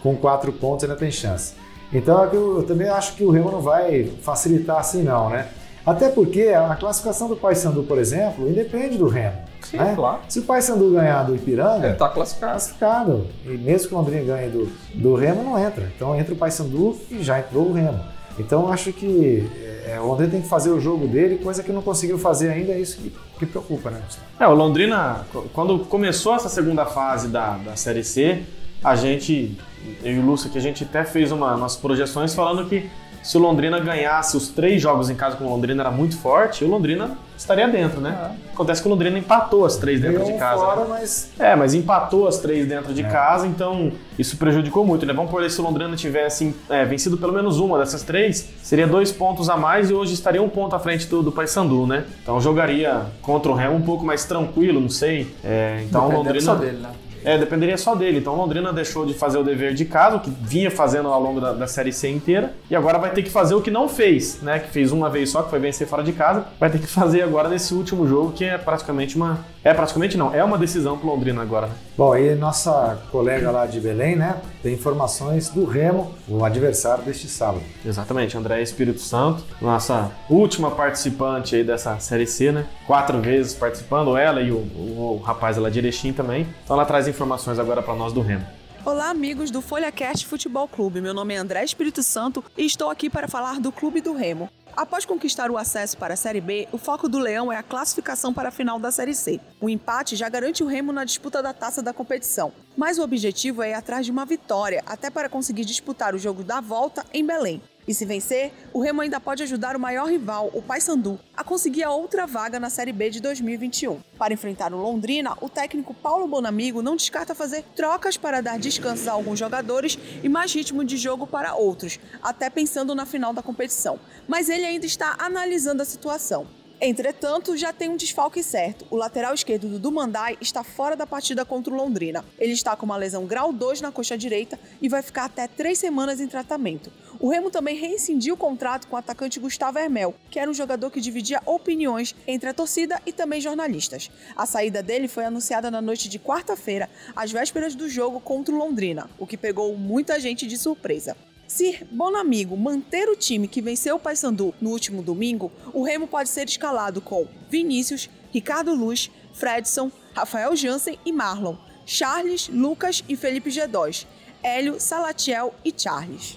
[0.03, 1.55] com 4 pontos, ainda tem chance.
[1.93, 5.49] Então é eu, eu também acho que o Remo não vai facilitar assim não, né?
[5.85, 9.37] Até porque a classificação do Paysandu, por exemplo, independe do Remo.
[9.63, 9.93] Sim, né?
[9.95, 10.19] claro.
[10.29, 12.53] Se o Paysandu ganhar do Ipiranga, Ele tá classificado.
[12.53, 13.27] classificado.
[13.45, 15.89] E mesmo que o Londrina ganhe do, do Remo, não entra.
[15.95, 18.01] Então entra o Paysandu e já entrou o Remo.
[18.37, 19.49] Então acho que
[19.87, 22.73] é, o Londrina tem que fazer o jogo dele, coisa que não conseguiu fazer ainda,
[22.73, 24.03] é isso que, que preocupa, né?
[24.39, 28.43] É, o Londrina, quando começou essa segunda fase da, da Série C,
[28.83, 29.57] a gente,
[30.03, 32.91] eu e o Lúcio aqui, a gente até fez uma, umas projeções falando que
[33.23, 36.65] se o Londrina ganhasse os três jogos em casa com o Londrina era muito forte,
[36.65, 38.33] o Londrina estaria dentro, né?
[38.53, 40.65] Acontece que o Londrina empatou as três dentro Ganhou de casa.
[40.65, 43.09] fora, mas É, mas empatou as três dentro de É.
[43.09, 45.13] casa, então isso prejudicou muito, né?
[45.13, 48.87] Vamos por aí, se o Londrina tivesse é, vencido pelo menos uma dessas três, seria
[48.87, 52.05] dois pontos a mais e hoje estaria um ponto à frente do, do Paysandu, né?
[52.23, 55.35] Então jogaria contra o Remo um pouco mais tranquilo, não sei.
[55.45, 56.41] É, então o Londrina.
[56.41, 56.89] só dele, né?
[57.27, 58.19] É, dependeria só dele.
[58.19, 61.41] Então Londrina deixou de fazer o dever de casa, o que vinha fazendo ao longo
[61.41, 64.41] da, da Série C inteira, e agora vai ter que fazer o que não fez,
[64.43, 64.61] né?
[64.61, 66.47] Que fez uma vez só, que foi vencer fora de casa.
[66.61, 69.45] Vai ter que fazer agora nesse último jogo, que é praticamente uma.
[69.67, 71.75] É praticamente não, é uma decisão pro Londrina agora, né?
[71.99, 77.27] Bom, e nossa colega lá de Belém, né, tem informações do Remo, o adversário deste
[77.27, 77.65] sábado.
[77.85, 82.65] Exatamente, André Espírito Santo, nossa última participante aí dessa Série C, né?
[82.87, 86.47] Quatro vezes participando, ela e o, o, o rapaz lá de Erechim também.
[86.63, 88.47] Então ela traz informações agora para nós do Remo.
[88.87, 91.01] Olá, amigos do FolhaCast Futebol Clube.
[91.01, 94.49] Meu nome é André Espírito Santo e estou aqui para falar do Clube do Remo.
[94.77, 98.33] Após conquistar o acesso para a Série B, o foco do Leão é a classificação
[98.33, 99.41] para a final da Série C.
[99.61, 103.61] O empate já garante o Remo na disputa da taça da competição, mas o objetivo
[103.61, 107.27] é ir atrás de uma vitória, até para conseguir disputar o jogo da volta em
[107.27, 107.61] Belém.
[107.89, 111.85] E se vencer, o Remo ainda pode ajudar o maior rival, o Paysandu, a conseguir
[111.85, 114.01] a outra vaga na Série B de 2021.
[114.19, 119.09] Para enfrentar o Londrina, o técnico Paulo Bonamigo não descarta fazer trocas para dar descanso
[119.09, 123.43] a alguns jogadores e mais ritmo de jogo para outros, até pensando na final da
[123.43, 124.01] competição.
[124.27, 126.47] Mas ele ainda está analisando a situação.
[126.79, 128.87] Entretanto, já tem um desfalque certo.
[128.91, 132.23] O lateral esquerdo do Dumandai está fora da partida contra o Londrina.
[132.39, 135.79] Ele está com uma lesão grau 2 na coxa direita e vai ficar até três
[135.79, 136.93] semanas em tratamento.
[137.19, 140.91] O Remo também reincidiu o contrato com o atacante Gustavo Hermel, que era um jogador
[140.91, 144.11] que dividia opiniões entre a torcida e também jornalistas.
[144.37, 148.59] A saída dele foi anunciada na noite de quarta-feira, às vésperas do jogo contra o
[148.59, 151.17] Londrina, o que pegou muita gente de surpresa.
[151.47, 156.29] Se Bonamigo manter o time que venceu o Paysandu no último domingo, o Remo pode
[156.29, 163.51] ser escalado com Vinícius, Ricardo Luz, Fredson, Rafael Jansen e Marlon, Charles, Lucas e Felipe
[163.51, 164.07] G2,
[164.43, 166.37] Hélio, Salatiel e Charles.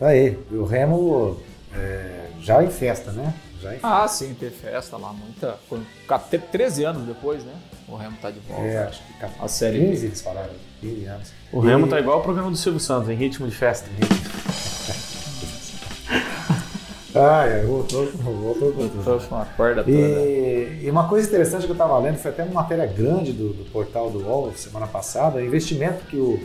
[0.00, 1.40] Aí, e o Remo
[1.74, 3.34] é, já em festa, né?
[3.60, 5.58] Já em Ah, sim, ter festa lá, muita.
[5.68, 5.80] Foi
[6.50, 7.52] 13 anos depois, né?
[7.88, 8.62] O Remo tá de volta.
[8.62, 9.86] É, acho que A série B.
[9.88, 11.28] 15 eles falaram, 15 anos.
[11.52, 13.88] O Remo tá igual o programa do Silvio Santos, em ritmo de festa.
[17.20, 18.72] Ah, é, voltou, voltou.
[19.02, 19.96] Trouxe uma corda toda.
[19.96, 23.52] E, e uma coisa interessante que eu estava lendo, foi até uma matéria grande do,
[23.52, 26.40] do portal do UOL semana passada, o investimento que o,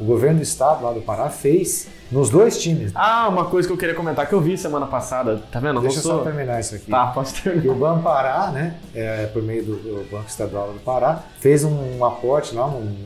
[0.00, 2.90] o governo do estado lá do Pará fez nos dois times.
[2.94, 5.76] Ah, uma coisa que eu queria comentar que eu vi semana passada, tá vendo?
[5.76, 6.90] Eu Deixa eu não só terminar isso aqui.
[6.90, 7.72] Tá, que terminar.
[7.72, 12.04] o Banco Pará, né, é, por meio do, do Banco Estadual do Pará, fez um,
[12.04, 12.96] aporte lá, um,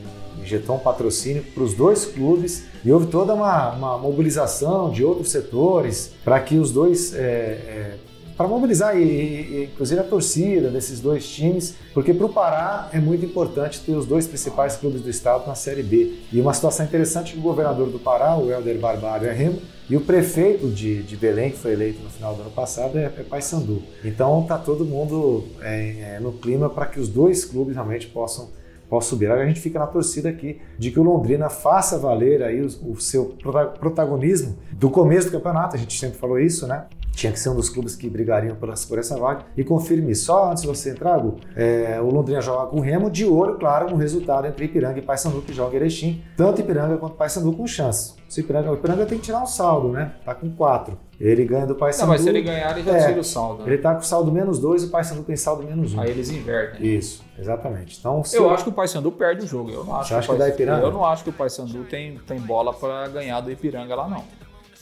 [0.41, 5.29] injetou um patrocínio para os dois clubes e houve toda uma, uma mobilização de outros
[5.29, 7.13] setores para que os dois.
[7.13, 7.97] É, é,
[8.37, 12.99] para mobilizar e, e, inclusive a torcida desses dois times, porque para o Pará é
[12.99, 16.15] muito importante ter os dois principais clubes do estado na Série B.
[16.33, 19.95] E uma situação interessante que o governador do Pará, o Helder Barbalho, é Remo, e
[19.95, 23.23] o prefeito de, de Belém, que foi eleito no final do ano passado, é, é
[23.23, 23.83] Paysandu.
[24.03, 28.49] Então tá todo mundo é, é, no clima para que os dois clubes realmente possam
[28.95, 29.29] possa subir.
[29.29, 32.99] A gente fica na torcida aqui de que o Londrina faça valer aí o, o
[32.99, 35.75] seu prota- protagonismo do começo do campeonato.
[35.75, 36.85] A gente sempre falou isso, né?
[37.15, 39.45] Tinha que ser um dos clubes que brigariam por essa, por essa vaga.
[39.55, 40.13] E confirme.
[40.13, 43.55] Só antes de você entrar, Gu, é, o Londrina joga com o Remo, de olho,
[43.57, 46.21] claro, no resultado entre Ipiranga e Paysandu, que joga Erechim.
[46.35, 48.13] Tanto Ipiranga quanto Paysandu com chance.
[48.27, 50.13] Se Ipiranga, o Ipiranga tem que tirar um saldo, né?
[50.25, 50.97] Tá com quatro.
[51.17, 52.09] Ele ganha do Não, Paysandu.
[52.09, 53.07] mas se ele ganhar, ele já É.
[53.07, 53.63] tira o saldo.
[53.63, 53.69] né?
[53.71, 56.01] Ele tá com saldo menos dois e o Paysandu tem saldo menos um.
[56.01, 56.85] Aí eles invertem.
[56.85, 57.97] Isso, exatamente.
[57.97, 59.69] Então, se Eu o- acho que o Paysandu perde o jogo.
[59.71, 60.83] Eu não acho Você acha o que dá Ipiranga?
[60.85, 64.23] Eu não acho que o Paysandu tem, tem bola para ganhar do Ipiranga lá, não.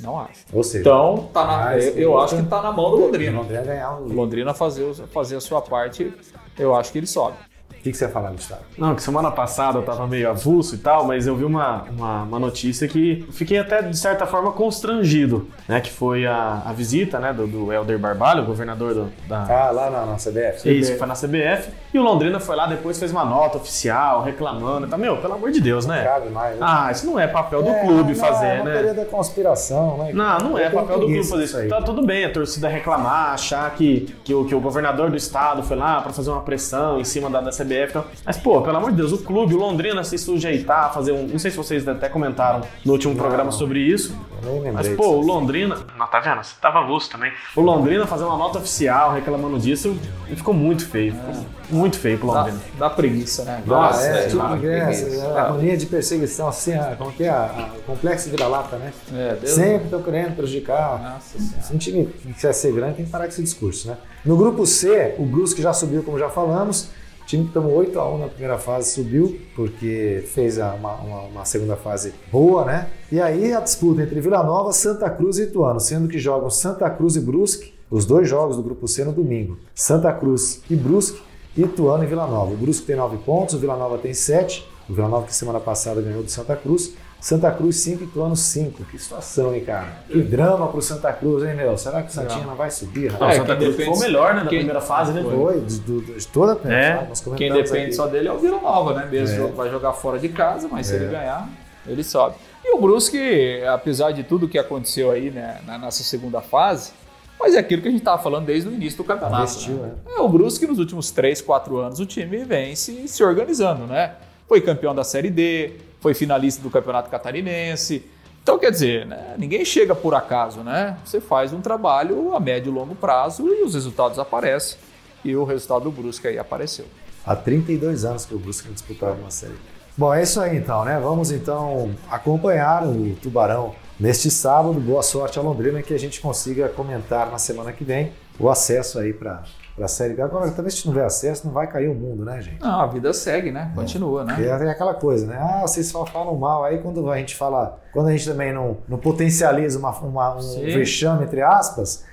[0.03, 0.45] Não acho.
[0.51, 3.39] Ou seja, Então, tá na, Mas, eu, eu acho que tá na mão do Londrina.
[3.39, 6.13] Londrina ganhar Londrina fazer, fazer a sua parte,
[6.59, 7.37] eu acho que ele sobe.
[7.83, 8.61] O que, que você ia falar, Gustavo?
[8.77, 12.23] Não, que semana passada eu tava meio avulso e tal, mas eu vi uma, uma,
[12.23, 15.81] uma notícia que fiquei até, de certa forma, constrangido, né?
[15.81, 19.43] Que foi a, a visita, né, do, do Helder Barbalho, governador do- da...
[19.49, 20.79] Ah, lá na, na CBF.
[20.79, 21.71] Isso, foi na CBF.
[21.93, 24.87] E o Londrina foi lá, depois fez uma nota oficial, reclamando.
[24.87, 26.05] Tá, meu, pelo amor de Deus, né?
[26.05, 26.65] Cabe mais, né?
[26.65, 28.71] Ah, isso não é papel do É, clube não, fazer, é uma né?
[28.71, 30.11] teoria da conspiração, né?
[30.13, 31.57] Não, não é tenho papel do clube fazer isso.
[31.57, 31.67] aí.
[31.67, 35.61] Tá tudo bem a torcida reclamar, achar que, que, o, que o governador do estado
[35.63, 37.72] foi lá pra fazer uma pressão em cima da, da CBF.
[37.89, 38.05] Então.
[38.25, 41.27] Mas, pô, pelo amor de Deus, o clube, o Londrina se sujeitar a fazer um.
[41.27, 44.15] Não sei se vocês até comentaram no último programa sobre isso.
[44.41, 44.97] Eu nem lembrei Mas, disso.
[44.97, 45.75] pô, o Londrina.
[45.97, 46.43] Não, tá vendo?
[46.43, 47.31] Você tava avulso também.
[47.55, 49.95] O Londrina fazer uma nota oficial reclamando disso,
[50.35, 51.13] ficou muito feio.
[51.13, 51.45] Ficou
[51.79, 52.59] muito feio pro Dá, Londrina.
[52.77, 53.61] dá preguiça, né?
[53.65, 55.39] Ah, Nossa, é, tipo, lá, que é, preguiça.
[55.39, 57.29] a mania de perseguição, assim, a, como que é?
[57.29, 58.91] A, a- complexo vira-lata, né?
[59.15, 61.01] É, Deus Sempre estão querendo prejudicar.
[61.01, 61.61] Nossa senhora.
[61.63, 62.05] Se um time
[62.35, 63.97] quiser ser grande, tem que parar com esse discurso, né?
[64.25, 66.89] No grupo C, o Brusque já subiu, como já falamos.
[67.33, 71.45] Time que tomou 8 a 1 na primeira fase subiu, porque fez uma, uma- uma
[71.45, 72.89] segunda fase boa, né?
[73.11, 76.87] E aí a disputa entre Vila Nova, Santa Cruz e Ituano, sendo que jogam Santa
[76.91, 79.57] Cruz e Brusque, os dois jogos do grupo C no domingo.
[79.73, 81.23] Santa Cruz e Brusque,
[81.57, 82.53] Ituano e Vila Nova.
[82.53, 84.69] O Brusque tem 9 pontos, o Vila Nova tem 7.
[84.87, 86.93] O Vila Nova que semana passada ganhou do Santa Cruz.
[87.23, 88.83] Santa Cruz 5 e Ituano 5.
[88.83, 89.87] Que situação, hein, cara?
[90.09, 91.77] Que drama pro Santa Cruz, hein, meu?
[91.77, 93.05] Será que o Santinha não vai subir?
[93.13, 93.37] Não, rapaz?
[93.37, 95.23] o Santa Cruz foi o melhor, né, da quem- primeira fase, né?
[95.23, 97.05] Foi, de, do- de toda a É.
[97.07, 97.93] nós Quem depende aqui.
[97.93, 99.07] só dele é o Vila Nova, né?
[99.09, 99.37] Mesmo É.
[99.39, 100.97] jogo vai jogar fora de casa, mas se É.
[100.97, 101.47] ele ganhar,
[101.87, 102.35] ele sobe.
[102.65, 106.91] E o Brusque, apesar de tudo que aconteceu aí né, na nossa segunda fase,
[107.39, 109.43] mas é aquilo que a gente estava falando desde o início do campeonato.
[109.43, 109.91] Investiu, né?
[110.17, 114.11] É, o Brusque, nos últimos 3, 4 anos, o time vem se, se organizando, né?
[114.45, 115.71] Foi campeão da Série D,
[116.03, 118.05] foi finalista do Campeonato Catarinense.
[118.43, 120.97] Então, quer dizer, né, ninguém chega por acaso, né?
[121.05, 124.77] Você faz um trabalho a médio e longo prazo e os resultados aparecem.
[125.23, 126.85] E o resultado do Brusque aí apareceu.
[127.25, 129.55] Há 32 anos que o Brusque não disputava uma série.
[129.97, 130.99] Bom, é isso aí então, né?
[130.99, 134.77] Vamos então acompanhar o Tubarão neste sábado.
[134.81, 138.99] Boa sorte a Londrina que a gente consiga comentar na semana que vem o acesso
[138.99, 139.43] aí para
[139.81, 140.21] a Série B.
[140.21, 142.61] Agora, também se não tiver acesso, não vai cair o mundo, né, gente?
[142.61, 143.71] Não, a vida segue, né?
[143.73, 144.33] Continua, né?
[144.35, 145.37] Porque tem aquela coisa, né?
[145.39, 146.63] Ah, vocês só falam mal.
[146.63, 150.41] Aí quando a gente fala, quando a gente também não, não potencializa uma, uma- um
[150.41, 150.61] Sim.
[150.65, 152.05] vexame, entre aspas,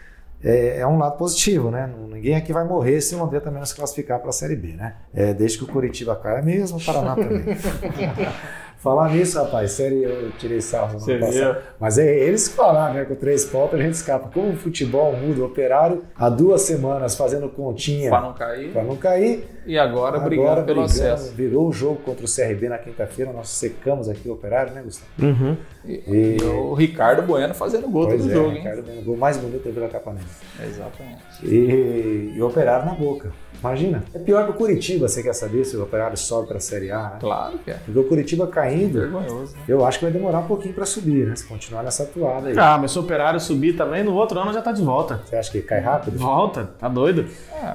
[0.43, 1.91] é, é um lado positivo, né?
[2.09, 4.69] Ninguém aqui vai morrer se o Londrina também não se classificar para a Série B,
[4.69, 4.95] né?
[5.13, 7.45] É, desde que o Curitiba caia mesmo, o Paraná também.
[8.81, 11.59] Falar nisso, rapaz, série eu tirei sarro no passado.
[11.79, 13.05] Mas é eles que falaram, né?
[13.05, 14.31] Com três pontos a gente escapa.
[14.33, 18.73] Como o futebol muda, o operário há duas semanas fazendo continha Para não cair.
[18.73, 19.47] para não cair.
[19.67, 21.31] E agora, brigando pelo acesso.
[21.35, 23.31] Virou o jogo contra o CRB na quinta-feira.
[23.35, 25.11] Nós secamos aqui o operário, né, Gustavo?
[25.21, 25.57] Uhum.
[25.85, 28.57] E, e o Ricardo Bueno fazendo gol Pois todo é, jogo, hein?
[28.59, 30.27] Ricardo dando o gol mais bonito da Vila Capanema.
[30.63, 31.23] Exatamente.
[31.43, 33.33] E, e o operário na boca.
[33.59, 34.03] Imagina.
[34.15, 36.91] É pior que o Curitiba, você quer saber se o operário sobe para a Série
[36.91, 37.17] A, né?
[37.21, 37.75] Claro que é.
[37.85, 39.55] Porque o Curitiba caindo, Vergonhoso.
[39.55, 39.63] né?
[39.69, 41.37] eu acho que vai demorar um pouquinho para subir, né?
[41.37, 42.59] Se continuar nessa atuada aí.
[42.59, 45.21] Ah, mas se o operário subir também, no outro ano já tá de volta.
[45.25, 46.19] Você acha que cai rápido?
[46.19, 47.27] Volta, tá doido?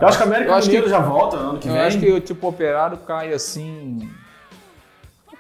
[0.01, 1.81] eu acho que o América eu acho Mineiro que- já volta ano que Eu vem.
[1.81, 4.09] acho que o tipo operário cai assim.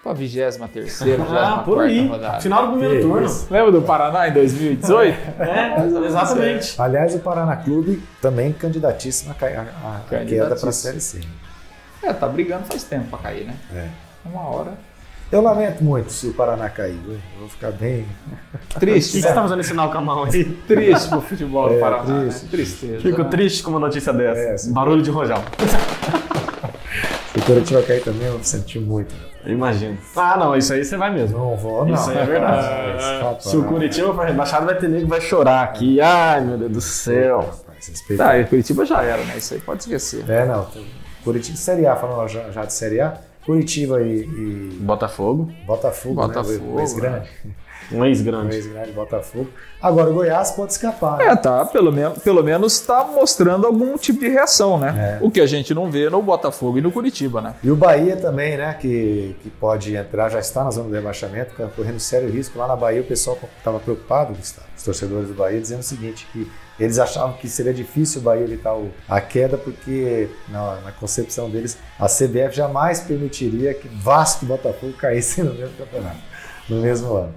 [0.05, 2.07] Pra 23 terceira, Ah, por aí.
[2.07, 2.39] rodada.
[2.39, 3.25] Final do primeiro Que turno.
[3.25, 3.47] isso.
[3.49, 5.17] Lembra do Paraná em 2018?
[5.41, 6.79] É, exatamente.
[6.79, 10.71] Aliás, o Paraná Clube também candidatíssimo a, cair- a, a- a queda para a.
[10.71, 11.21] Série C.
[12.03, 13.55] é, tá brigando faz tempo pra cair, né?
[13.73, 13.87] É.
[14.29, 14.73] Uma hora.
[15.31, 16.99] Eu lamento muito se o Paraná cair.
[17.07, 18.05] Eu vou ficar bem.
[18.75, 19.27] O Triste, que né?
[19.29, 20.43] você tá fazendo sinal com a mão aí?
[20.67, 22.03] Triste pro futebol do É, Paraná.
[22.21, 22.43] triste.
[22.43, 22.49] Né?
[22.51, 22.99] Tristeza.
[23.01, 23.29] Fico né?
[23.29, 24.69] triste com uma notícia dessa.
[24.69, 24.71] É.
[24.71, 25.43] Barulho de rojão.
[27.33, 29.15] Se o Curitiba cair também, eu senti muito.
[29.45, 29.97] Eu imagino.
[30.15, 31.37] Ah, não, isso aí você vai mesmo.
[31.37, 31.93] Não vou, não.
[31.93, 32.67] Isso aí é verdade.
[33.23, 33.43] Rapaz.
[33.43, 36.01] Se o Curitiba for rebaixado, vai ter nego que vai chorar aqui.
[36.01, 37.39] Ai, meu Deus do céu.
[37.41, 38.23] Rapaz, respeita.
[38.23, 39.37] Tá, e Curitiba já era, né?
[39.37, 40.29] Isso aí pode esquecer.
[40.29, 40.67] É, não.
[41.23, 46.65] Curitiba, Série A, falando já, já de Série A, Curitiba e, e Botafogo, Botafogo, Botafogo,
[46.65, 46.73] né?
[46.73, 47.29] O ex-grande.
[47.91, 48.55] Um ex-grande.
[48.55, 49.49] ex-grande Botafogo.
[49.81, 51.17] Agora, o Goiás pode escapar.
[51.17, 51.25] né?
[51.27, 55.19] É, tá, pelo, menos, pelo menos tá mostrando algum tipo de reação, né?
[55.21, 55.25] É.
[55.25, 57.53] O que a gente não vê no Botafogo e no Curitiba, né?
[57.63, 58.75] E o Bahia também, né?
[58.79, 62.57] Que, que pode entrar, já está na zona do rebaixamento, tá correndo sério risco.
[62.57, 66.27] Lá na Bahia o pessoal estava preocupado, Gustavo, os torcedores do Bahia, dizendo o seguinte:
[66.33, 70.91] que eles achavam que seria difícil o Bahia evitar o- a queda, porque na, na
[70.91, 76.17] concepção deles a CBF jamais permitiria que Vasco e Botafogo caíssem no mesmo campeonato,
[76.67, 77.33] no mesmo ano.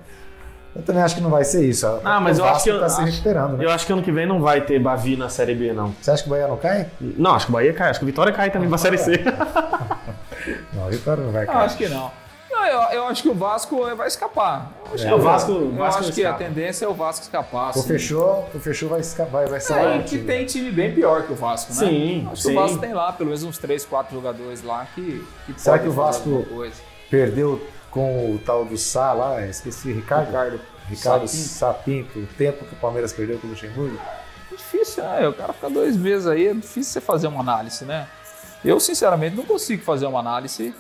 [0.77, 1.87] Eu também acho que não vai ser isso.
[2.05, 3.65] Ah, mas o eu acho que eu- está se acho- recuperando, né?
[3.65, 5.95] Eu acho que ano que vem não vai ter Bavi na Série B, não.
[6.01, 6.87] Você acha que o Bahia não cai?
[7.01, 7.91] Não, acho que o Bahia cai.
[7.91, 9.23] Acho que o Vitória cai também pra Série C.
[10.73, 11.65] Não, o Vitória não vai Eu cair.
[11.65, 12.11] acho que não.
[12.51, 14.73] Não, eu, eu acho que o Vasco vai escapar.
[14.89, 16.45] Eu acho É, que o Vasco- eu o Vasco acho que a escapa.
[16.45, 17.67] tendência é o Vasco escapar.
[17.67, 17.83] O assim.
[17.89, 19.99] fechou, o fechou vai, esca- vai, sair.
[20.01, 21.79] É, que tem time bem pior que o Vasco, né?
[21.79, 22.49] Sim, Acho sim.
[22.49, 25.79] que o Vasco tem lá pelo menos uns 3, 4 jogadores lá que, que Será
[25.79, 26.47] que o Vasco-.
[27.11, 30.27] Perdeu com o tal do Sá lá, esqueci, Ricardo.
[30.27, 30.61] Ricardo.
[30.89, 31.49] Ricardo Sapinto.
[31.49, 33.99] Sapinto, o tempo que o Palmeiras perdeu com o Luxemburgo.
[34.51, 35.29] É difícil, né?
[35.29, 38.07] O cara ficar dois meses aí, é difícil você fazer uma análise, né?
[38.65, 40.75] Eu, sinceramente, não consigo fazer uma análise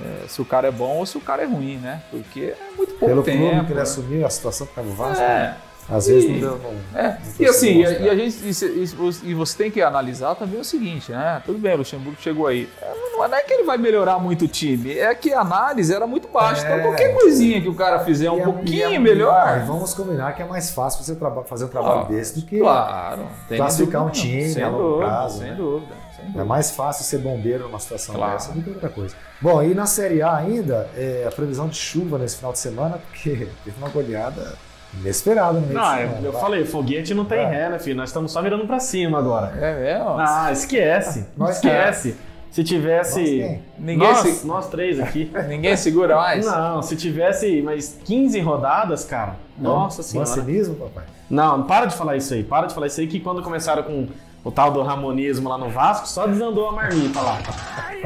[0.00, 2.02] é, se o cara é bom ou se o cara é ruim, né?
[2.10, 3.38] Porque é muito pouco Pelo tempo.
[3.38, 3.82] clube que ele né?
[3.82, 5.56] assumiu, a situação no Vasco, É,
[5.88, 6.58] às vezes E- não deu.
[6.58, 7.08] Não, é.
[7.08, 11.12] não E assim, e, a- gente, e, e você- tem que analisar também o seguinte,
[11.12, 11.42] né?
[11.44, 12.68] Tudo bem, o Luxemburgo chegou aí.
[12.80, 16.04] É, Não é que ele vai melhorar muito o time, é que a análise era
[16.06, 16.66] muito baixa.
[16.66, 16.72] É.
[16.72, 19.60] Então qualquer coisinha que o cara fizer um pouquinho é- melhor.
[19.66, 21.14] vamos combinar que é mais fácil você
[21.46, 22.58] fazer um trabalho Claro, desse do que.
[22.58, 23.26] Claro.
[23.48, 25.54] classificar dúvida um time a longo dúvida, prazo, Sem né?
[25.54, 25.94] dúvida,
[26.36, 28.32] É mais fácil ser bombeiro numa situação Claro.
[28.32, 29.14] dessa do que outra coisa.
[29.40, 32.98] Bom, e na Série A ainda, é, a previsão de chuva nesse final de semana,
[32.98, 33.30] porque
[33.64, 34.54] teve uma goleada
[35.00, 36.40] inesperada no meio Não, eu, eu Vai.
[36.40, 37.46] falei, foguete não tem É.
[37.46, 37.96] ré, né, filho?
[37.96, 39.52] Nós estamos só virando pra cima agora.
[39.60, 40.16] É mesmo?
[40.18, 41.26] Ah, esquece.
[41.36, 42.16] Nós- esquece.
[42.50, 43.24] Se Nós tivesse.
[43.24, 43.62] quem?
[43.78, 45.28] Ninguém, nós, se- nós três aqui.
[45.48, 46.46] ninguém segura mais?
[46.46, 49.34] Não, se tivesse mais 15 rodadas, cara.
[49.58, 50.28] Nossa senhora.
[50.30, 51.04] Mancinismo, papai.
[51.28, 52.44] Não, para de falar isso aí.
[52.44, 54.06] Para de falar isso aí que quando começaram com
[54.44, 57.38] o tal do ramonismo lá no Vasco, só desandou a marmita lá.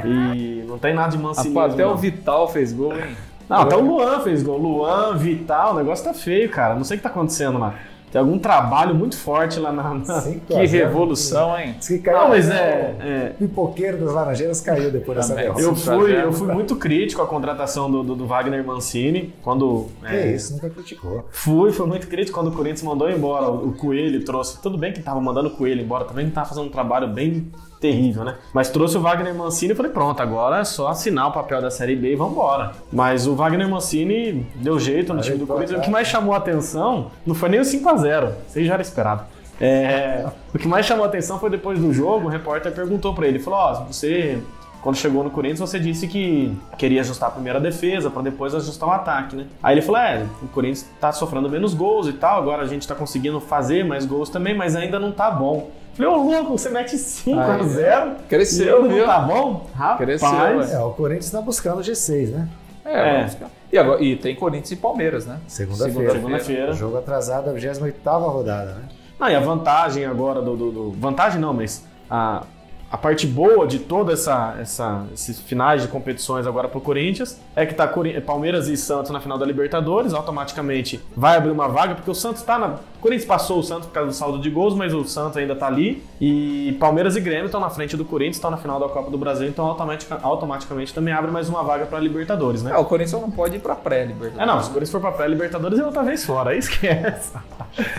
[0.05, 1.59] E não tem nada de mancinismo.
[1.59, 1.93] Rapaz, até não.
[1.93, 3.17] o Vital fez gol, hein?
[3.49, 4.59] Não, até o Luan fez gol.
[4.59, 6.75] Luan, Vital, o negócio tá feio, cara.
[6.75, 7.75] Não sei o que tá acontecendo lá.
[8.11, 9.83] Tem algum trabalho muito forte lá na.
[9.95, 11.75] na- Que revolução, hein?
[11.79, 12.19] Diz que caiu.
[12.19, 12.97] Não, mas é.
[13.01, 15.61] é, O pipoqueiro das Laranjeiras caiu depois dessa derrota.
[15.61, 19.35] eu, fui, eu fui muito crítico à contratação do, do, do Wagner Mancini.
[19.43, 19.89] Quando.
[20.01, 21.27] Que é, isso, nunca criticou.
[21.31, 24.59] Fui, foi muito crítico quando o Corinthians mandou embora o o Coelho, trouxe.
[24.63, 27.51] Tudo bem que tava mandando o Coelho embora, também não tava fazendo um trabalho bem
[27.81, 28.37] terrível, né?
[28.53, 31.71] Mas trouxe o Wagner Mancini e falei, pronto, agora é só assinar o papel da
[31.71, 32.73] Série B e vambora.
[32.93, 35.79] Mas o Wagner Mancini deu jeito no time do Corinthians.
[35.79, 39.23] O que mais chamou a atenção não foi nem o 5x0, isso já era esperado.
[39.61, 43.27] É, o que mais chamou a atenção foi depois do jogo, o repórter perguntou pra
[43.27, 44.39] ele, falou, ó, você
[44.83, 48.89] quando chegou no Corinthians, você disse que queria ajustar a primeira defesa para depois ajustar
[48.89, 49.47] o ataque, né?
[49.63, 52.87] Aí ele falou: é, o Corinthians tá sofrendo menos gols e tal, agora a gente
[52.87, 55.71] tá conseguindo fazer mais gols também, mas ainda não tá bom.
[55.95, 58.99] Falei, ô louco, você mete 5 a Aí, 0 Cresceu, e viu?
[58.99, 59.67] não tá bom?
[59.75, 60.79] Rapaz, Cresceu.
[60.79, 62.49] É, o Corinthians está buscando o G6, né?
[62.85, 63.29] É, É.
[63.73, 65.39] E, agora, e tem Corinthians e Palmeiras, né?
[65.49, 66.13] Segunda-feira.
[66.13, 66.73] segunda-feira.
[66.73, 68.83] Jogo atrasado, a 28 rodada, né?
[69.21, 72.45] Ah, e a vantagem agora do, do- do- Vantagem não, mas a,
[72.91, 77.67] a parte boa de toda essa, essa esses finais de competições agora pro Corinthians é
[77.67, 77.87] que tá
[78.25, 82.43] Palmeiras e Santos na final da Libertadores, automaticamente vai abrir uma vaga, porque o Santos
[82.43, 82.79] tá na.
[82.99, 85.55] O Corinthians passou o Santos por causa do saldo de gols, mas o Santos ainda
[85.55, 86.03] tá ali.
[86.21, 89.17] E Palmeiras e Grêmio estão na frente do Corinthians, estão na final da Copa do
[89.17, 92.73] Brasil, então automatica- automaticamente também abre mais uma vaga pra Libertadores, né?
[92.73, 94.39] É, o Corinthians só não pode ir pra pré-Libertadores.
[94.43, 97.33] É, não, se o Corinthians for pra pré-Libertadores, ele outra vez fora, aí esquece.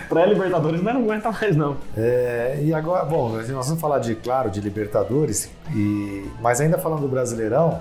[0.09, 1.77] Pré-Libertadores não aguenta mais, não.
[1.97, 7.01] É, e agora, bom, nós vamos falar de, claro, de Libertadores, e, mas ainda falando
[7.01, 7.79] do Brasileirão,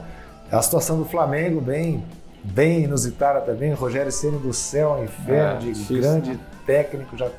[0.51, 2.03] a situação do Flamengo bem,
[2.45, 6.39] bem inusitada também, Rogério Ceni do céu ao inferno, É, de difícil, grande né?
[6.73, 7.31] Técnico, já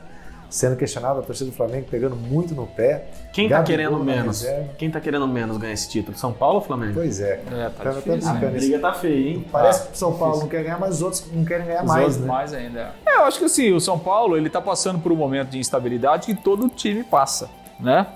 [0.49, 3.05] sendo questionado, a torcida do Flamengo pegando muito no pé.
[3.31, 4.41] Quem tá Gabigol querendo menos?
[4.41, 4.69] reserva.
[4.79, 6.17] Quem tá querendo menos ganhar esse título?
[6.17, 6.93] São Paulo ou Flamengo?
[6.95, 7.39] Pois é.
[7.51, 8.47] É, tá Tá- tá difícil, né?
[8.47, 9.45] A briga tá feia, hein?
[9.51, 10.41] Parece que o São Paulo difícil.
[10.41, 12.27] não quer ganhar, mas os outros não querem ganhar Os mais, né?
[12.27, 12.95] mais ainda.
[13.05, 15.59] É, eu acho que assim, o São Paulo ele tá passando por um momento de
[15.59, 17.47] instabilidade que todo time passa,
[17.79, 18.07] né?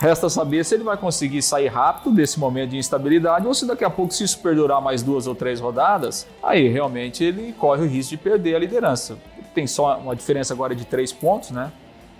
[0.00, 3.84] Resta saber se ele vai conseguir sair rápido desse momento de instabilidade ou se daqui
[3.84, 7.86] a pouco, se isso perdurar mais duas ou três rodadas, aí realmente ele corre o
[7.86, 9.16] risco de perder a liderança.
[9.54, 11.72] Tem só uma diferença agora de três pontos, né?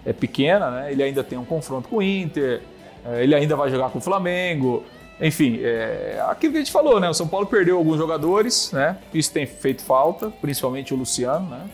[0.04, 0.92] É pequena, né?
[0.92, 2.62] Ele ainda tem um confronto com o Inter,
[3.04, 4.84] é, ele ainda vai jogar com o Flamengo.
[5.20, 7.08] Enfim, é, aquilo que a gente falou, né?
[7.08, 8.98] O São Paulo perdeu alguns jogadores, né?
[9.14, 11.68] Isso tem feito falta, principalmente o Luciano, né?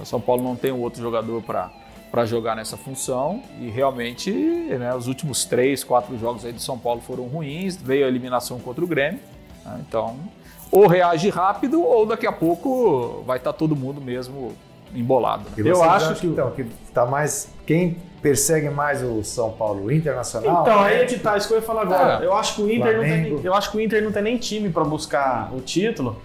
[0.00, 4.94] O São Paulo não tem um outro jogador para jogar nessa função e realmente né,
[4.94, 8.84] os últimos três, quatro jogos aí do São Paulo foram ruins, veio a eliminação contra
[8.84, 9.20] o Grêmio,
[9.64, 9.80] né?
[9.86, 10.16] então
[10.70, 14.52] ou reage rápido ou daqui a pouco vai estar todo mundo mesmo
[14.94, 15.44] embolado.
[15.56, 15.70] né?
[15.70, 17.48] Eu acho que- então, que tá mais.
[17.66, 19.84] Quem persegue mais o São Paulo?
[19.84, 20.62] O Internacional?
[20.62, 22.22] Então, aí é que tá, isso que eu ia falar agora.
[22.22, 22.26] É.
[22.26, 23.36] Eu acho que o Inter não tem, Flamengo.
[23.36, 26.20] nem- eu acho que o Inter não tem nem time pra buscar o título.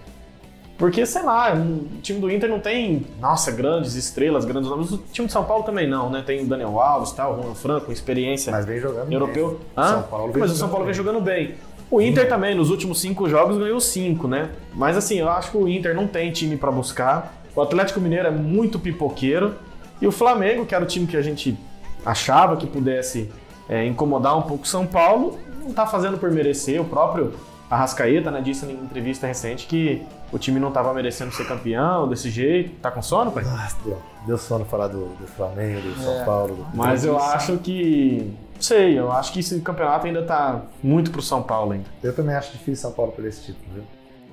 [0.76, 4.90] Porque, sei lá, o time do Inter não tem, nossa, grandes estrelas, grandes nomes.
[4.90, 6.20] O time de São Paulo também não, né?
[6.26, 9.12] Tem o Daniel Alves, tal, o Juan Franco, experiência Mas vem jogando.
[9.12, 9.50] europeu.
[9.50, 9.58] bem.
[9.76, 9.88] Hã?
[9.88, 11.54] São Paulo Mas o São Paulo vem jogando bem.
[11.88, 14.50] O Inter também, nos últimos cinco jogos, ganhou cinco, né?
[14.74, 17.43] Mas assim, eu acho que o Inter não tem time pra buscar.
[17.54, 19.54] O Atlético Mineiro é muito pipoqueiro.
[20.00, 21.56] E o Flamengo, que era o time que a gente
[22.04, 23.30] achava que pudesse
[23.68, 26.80] é, incomodar um pouco o São Paulo, não tá fazendo por merecer.
[26.80, 27.32] O próprio
[27.70, 32.28] Arrascaeta né, disse em entrevista recente que o time não tava merecendo ser campeão desse
[32.28, 32.72] jeito.
[32.80, 33.44] Tá com sono, pai?
[33.46, 36.24] Ah, deu, deu sono falar do, do Flamengo, do São É.
[36.24, 36.54] Paulo.
[36.56, 36.66] Do...
[36.76, 38.32] Mas eu acho que.
[38.54, 41.86] Não sei, eu acho que esse campeonato ainda tá muito pro São Paulo ainda.
[42.02, 43.84] Eu também acho difícil São Paulo por esse título, viu?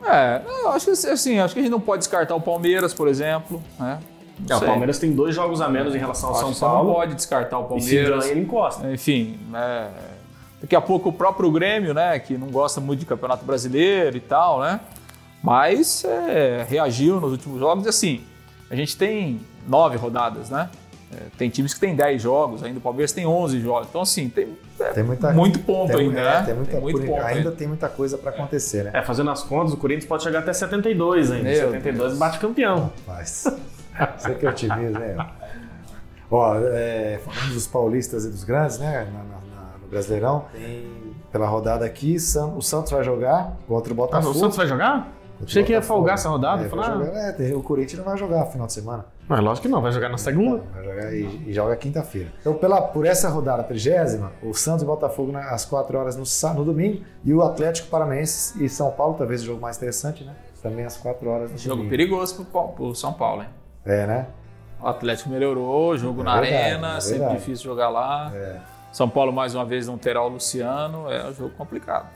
[0.05, 3.61] É, acho que assim, acho que a gente não pode descartar o Palmeiras, por exemplo,
[3.79, 3.99] né?
[4.49, 4.61] É, o.
[4.61, 6.93] Palmeiras tem dois jogos a menos em relação ao São você não Paulo.
[6.93, 8.19] pode descartar o E se Palmeiras.
[8.23, 8.91] ganha, ele encosta.
[8.91, 9.87] Enfim, é,
[10.61, 14.21] daqui a pouco o próprio Grêmio, né, que não gosta muito de Campeonato Brasileiro e
[14.21, 14.79] tal, né,
[15.43, 18.21] mas é, reagiu nos últimos jogos e assim,
[18.69, 20.69] a gente tem nove rodadas, né,
[21.13, 24.29] É, tem times que tem dez jogos, ainda o Palmeiras tem 11 jogos, então assim,
[24.29, 27.21] tem, é, Tem muita, muito ponto tem, ainda, é, né, Tem muita, muito por- ponto
[27.21, 28.91] ainda tem muita coisa pra acontecer, né?
[28.93, 31.43] É, fazendo as contas, o Corinthians pode chegar até 72 ainda.
[31.49, 32.17] Meu 72 Deus.
[32.19, 32.91] bate campeão.
[33.05, 33.45] Mas
[34.17, 35.27] você que é otimismo, né?
[36.29, 39.05] Ó, é, falando dos paulistas e dos grandes, né?
[39.11, 39.23] na- na-
[39.63, 40.87] na- no Brasileirão, tem
[41.29, 42.15] pela rodada aqui,
[42.55, 44.31] o Santos vai jogar contra o Ah, Botafogo.
[44.35, 45.11] o Santos vai jogar?
[45.41, 48.05] O Achei que ia folgar essa rodada, É, falar- jogar- é, tem- o Corinthians não
[48.05, 49.05] vai jogar no final de semana.
[49.27, 50.61] Mas lógico que não, vai jogar na segunda.
[50.73, 52.29] Vai jogar e, e joga quinta-feira.
[52.41, 56.23] Então, pela, por essa rodada trigésima, o Santos e Botafogo na- às 4 horas no,
[56.55, 60.35] no domingo e o Atlético Paranaense e São Paulo, talvez o jogo mais interessante, né?
[60.61, 61.89] Também às 4 horas no Jogo domingo.
[61.89, 63.49] perigoso pro, pro São Paulo, hein.
[63.85, 64.27] É, né?
[64.81, 68.31] O Atlético melhorou, jogo É na verdade, arena, é sempre difícil jogar lá.
[68.35, 68.57] É.
[68.91, 72.07] São Paulo mais uma vez não terá o Luciano, é um jogo complicado.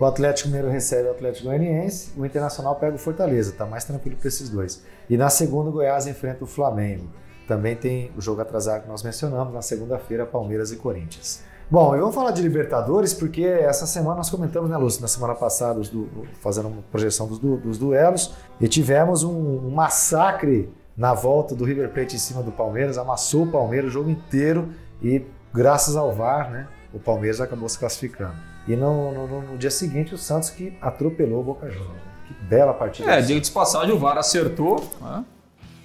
[0.00, 4.16] O Atlético Mineiro recebe o Atlético Goianiense, o Internacional pega o Fortaleza, tá mais tranquilo
[4.16, 4.82] para esses dois.
[5.10, 7.04] E na segunda, o Goiás enfrenta o Flamengo.
[7.46, 11.42] Também tem o jogo atrasado que nós mencionamos, na segunda-feira, Palmeiras e Corinthians.
[11.70, 15.34] Bom, e vamos falar de Libertadores, porque essa semana nós comentamos, né, Lúcio, na semana
[15.34, 16.08] passada, du-
[16.40, 21.90] fazendo uma projeção dos, dos duelos, e tivemos um, um massacre na volta do River
[21.90, 24.70] Plate em cima do Palmeiras, amassou o Palmeiras o jogo inteiro,
[25.02, 28.48] e graças ao VAR, né, o Palmeiras acabou se classificando.
[28.72, 31.90] E no, no- no- dia seguinte, o Santos que atropelou o Boca Juniors.
[32.26, 33.10] Que bela partida.
[33.10, 35.24] É, diga de passagem, o VAR acertou né?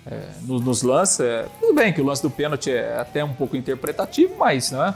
[0.06, 1.20] É, nos, nos lances.
[1.20, 4.94] é, tudo bem que o lance do pênalti é até um pouco interpretativo, mas né,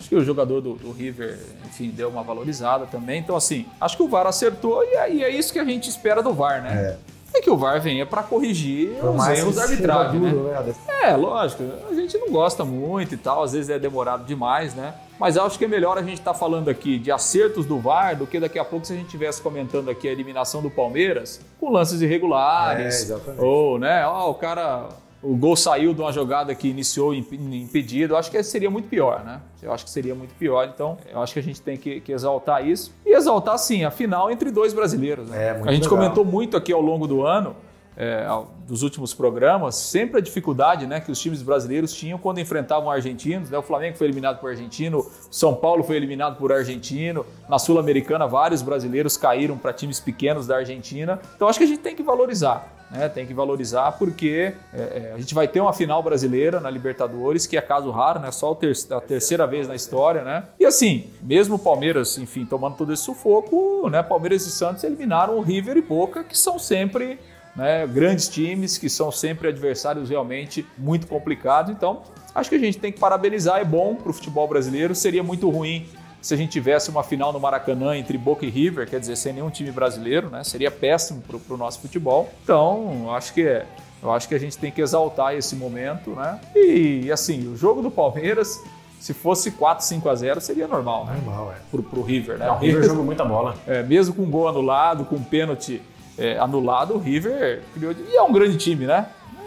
[0.00, 3.20] acho que o jogador do, do River, enfim, deu uma valorizada também.
[3.20, 5.88] Então, assim, acho que o VAR acertou e é, e é isso que a gente
[5.88, 6.96] espera do VAR, né?
[7.34, 10.32] É, que o VAR venha para corrigir Por os erros da arbitragem, né?
[10.32, 10.74] né?
[11.04, 14.92] É, lógico, a gente não gosta muito e tal, às vezes é demorado demais, né?
[15.18, 18.16] Mas eu acho que é melhor a gente estar falando aqui de acertos do VAR
[18.16, 21.40] do que daqui a pouco se a gente estivesse comentando aqui a eliminação do Palmeiras
[21.58, 23.02] com lances É, irregulares.
[23.02, 23.42] exatamente.
[23.42, 24.88] ou, né, ó, o cara
[25.20, 28.88] o gol saiu de uma jogada que iniciou imp- impedido, eu acho que seria muito
[28.88, 29.40] pior, né?
[29.60, 32.12] Eu acho que seria muito pior, então eu acho que a gente tem que, que
[32.12, 32.94] exaltar isso.
[33.04, 35.28] E exaltar, sim, a final entre dois brasileiros.
[35.28, 35.46] Né?
[35.48, 35.88] É, a gente legal.
[35.90, 37.56] comentou muito aqui ao longo do ano,
[38.00, 38.24] é,
[38.64, 43.50] dos últimos programas, sempre a dificuldade né, que os times brasileiros tinham quando enfrentavam argentinos.
[43.50, 43.58] Né?
[43.58, 48.28] O Flamengo foi eliminado por argentino, o São Paulo foi eliminado por argentino, na Sul-Americana
[48.28, 51.18] vários brasileiros caíram para times pequenos da Argentina.
[51.34, 52.74] Então acho que a gente tem que valorizar.
[52.90, 56.70] Né, tem que valorizar porque é, é, a gente vai ter uma final brasileira na
[56.70, 58.30] Libertadores, que é caso raro, né?
[58.30, 60.44] Só ter- a terceira vez na história, né?
[60.58, 64.02] E assim, mesmo o Palmeiras, enfim, tomando todo esse sufoco, né?
[64.02, 67.18] Palmeiras e Santos eliminaram o River e Boca, que são sempre
[67.58, 71.72] né, grandes times, que são sempre adversários realmente muito complicados.
[71.72, 72.02] Então,
[72.32, 74.94] acho que a gente tem que parabenizar, é bom para o futebol brasileiro.
[74.94, 75.84] Seria muito ruim
[76.22, 79.32] se a gente tivesse uma final no Maracanã entre Boca e River, quer dizer, sem
[79.32, 80.44] nenhum time brasileiro, né?
[80.44, 82.28] Seria péssimo para o nosso futebol.
[82.44, 83.66] Então, acho que é.
[84.00, 86.38] Eu acho que a gente tem que exaltar esse momento, né?
[86.54, 88.62] E assim, o jogo do Palmeiras,
[89.00, 91.20] se fosse 4, 5 a 0, seria normal, né?
[91.24, 91.60] Normal, é.
[91.68, 92.46] Pro, pro River, né?
[92.46, 93.56] Não, o River jogou muita bola.
[93.66, 95.82] É, mesmo com gol anulado, com pênalti
[96.18, 97.92] é, anulado, o River criou.
[97.92, 99.06] E é um grande time, né?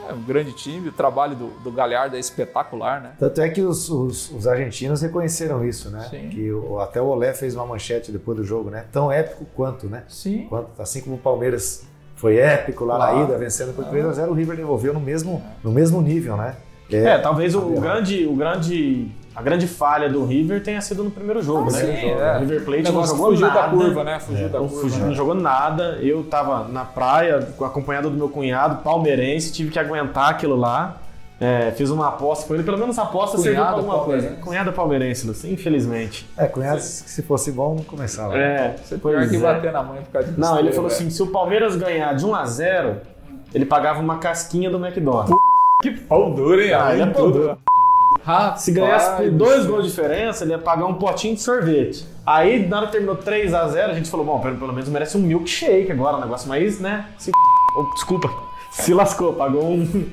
[0.10, 3.12] É um grande time, o trabalho do, do Galhardo é espetacular, né?
[3.20, 6.08] Tanto é que os, os- os argentinos reconheceram isso, né?
[6.10, 6.30] Sim.
[6.30, 8.86] Que o- até o Olé fez uma manchete depois do jogo, né?
[8.92, 10.04] Tão épico quanto, né?
[10.10, 10.48] Sim.
[10.50, 13.18] Quanto, assim como o Palmeiras foi épico lá Claro.
[13.20, 16.36] na ida, vencendo por 3 a 0 o River devolveu no mesmo, no mesmo nível,
[16.36, 16.56] né?
[16.92, 19.10] É, talvez o, o grande, o grande,
[19.42, 21.80] a grande falha do River tenha sido no primeiro jogo, Ah, né?
[21.80, 22.38] sim, o é.
[22.40, 23.62] River O Plate não jogou fugiu nada.
[23.62, 24.20] da curva, né?
[24.20, 24.82] Fugiu da Não, curva.
[24.84, 25.06] fugiu, né?
[25.08, 25.98] não jogou nada.
[26.02, 30.98] Eu tava na praia, acompanhado do meu cunhado, palmeirense, tive que aguentar aquilo lá.
[31.44, 34.22] É, fiz uma aposta com ele, pelo menos a aposta serviu pra Cunhado alguma coisa.
[34.28, 34.42] palmeirense.
[34.44, 36.30] Cunhado palmeirense, Lúcio, infelizmente.
[36.38, 38.38] É, cunhados, que se fosse bom, não começava.
[38.38, 39.40] É, Você pior que é.
[39.40, 41.02] bater na mãe por causa de Não, ele falou velho.
[41.02, 42.96] assim: se o Palmeiras ganhar de 1 a 0
[43.56, 45.34] ele pagava uma casquinha do McDonald's.
[45.82, 46.74] Que pau duro, hein?
[46.76, 47.58] Ah, ele é pau duro.
[48.24, 51.42] Rapaz, Se ganhasse por do dois gols de diferença, ele ia pagar um potinho de
[51.42, 52.06] sorvete.
[52.26, 54.90] Aí, na hora que terminou 3 a 0 a gente falou, bom, pelo, pelo menos
[54.90, 57.08] merece um milkshake agora, um negócio mais, né?
[57.18, 57.32] Se...
[57.76, 58.30] Oh, desculpa,
[58.72, 60.06] se lascou, pagou um,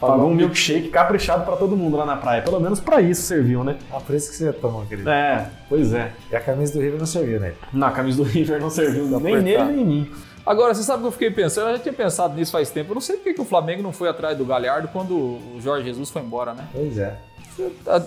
[0.00, 2.40] pagou um milkshake caprichado pra todo mundo lá na praia.
[2.40, 3.76] Pelo menos pra isso serviu, né?
[3.92, 5.10] Ah, por isso que você tomou, querido.
[5.10, 6.12] É, pois é.
[6.30, 7.52] E a camisa do River não serviu, né?
[7.72, 9.42] Na a camisa do River não serviu nem apertar.
[9.42, 10.10] nele nem em mim.
[10.46, 12.90] Agora, você sabe que eu fiquei pensando, eu já tinha pensado nisso faz tempo.
[12.90, 15.86] Eu não sei por que o Flamengo não foi atrás do Galhardo quando o Jorge
[15.86, 16.66] Jesus foi embora, né?
[16.72, 17.16] Pois é.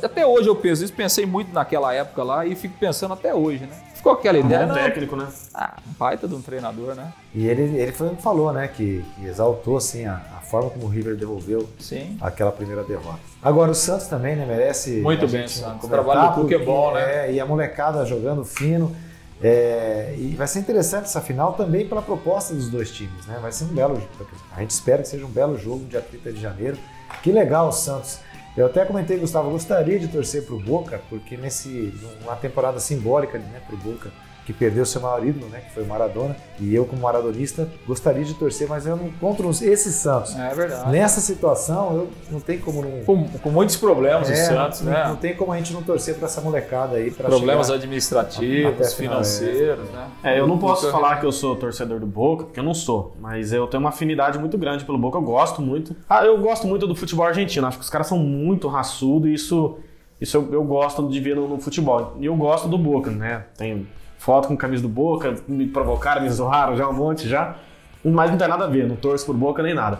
[0.03, 3.65] Até hoje eu penso isso, pensei muito naquela época lá e fico pensando até hoje,
[3.65, 3.73] né?
[3.95, 5.27] Ficou aquela ideia, não, técnico, né?
[5.53, 7.13] ah, baita de um treinador, né?
[7.33, 8.67] E ele, ele foi o que falou, né?
[8.67, 12.17] Que, que exaltou, assim, a, a forma como o River devolveu Sim.
[12.19, 13.19] aquela primeira derrota.
[13.41, 14.45] Agora, o Santos também, né?
[14.45, 14.99] Merece.
[14.99, 15.85] Muito bem, Santos.
[15.85, 17.27] O trabalho do Cuca é bom, né?
[17.27, 18.93] É, e a molecada jogando fino.
[19.41, 23.39] É, e vai ser interessante essa final também pela proposta dos dois times, né?
[23.41, 24.27] Vai ser um belo jogo.
[24.55, 26.77] A gente espera que seja um belo jogo dia 30 de janeiro.
[27.21, 28.19] Que legal o Santos.
[28.55, 31.91] Eu até comentei, Gustavo, gostaria de torcer pro Boca, porque nesse
[32.21, 34.11] uma temporada simbólica né, pro Boca,
[34.45, 38.23] que perdeu seu maior ídolo, né, que foi o Maradona, e eu como maradonista gostaria
[38.25, 40.37] de torcer, mas eu não contra os- esse Santos.
[40.37, 40.91] É verdade.
[40.91, 44.91] Nessa situação, eu não tem como não Com, com muitos problemas o é, Santos, não,
[44.91, 45.07] né?
[45.07, 49.89] não tem como a gente não torcer para essa molecada aí problemas administrativos, final, financeiros,
[49.91, 50.07] né?
[50.23, 53.15] É, eu não posso falar que eu sou torcedor do Boca, porque eu não sou,
[53.19, 55.95] mas eu tenho uma afinidade muito grande pelo Boca, eu gosto muito.
[56.09, 59.33] Ah, eu gosto muito do futebol argentino, acho que os caras são muito raçudos e
[59.33, 59.77] isso,
[60.19, 62.15] isso eu, eu gosto de ver no, no futebol.
[62.19, 63.45] E eu gosto do Boca, né?
[63.57, 63.87] Tenho
[64.23, 67.57] foto com camisa do Boca, me provocaram, me zoaram já um monte já,
[68.01, 69.99] mas não tem nada a ver, não torço por Boca nem nada.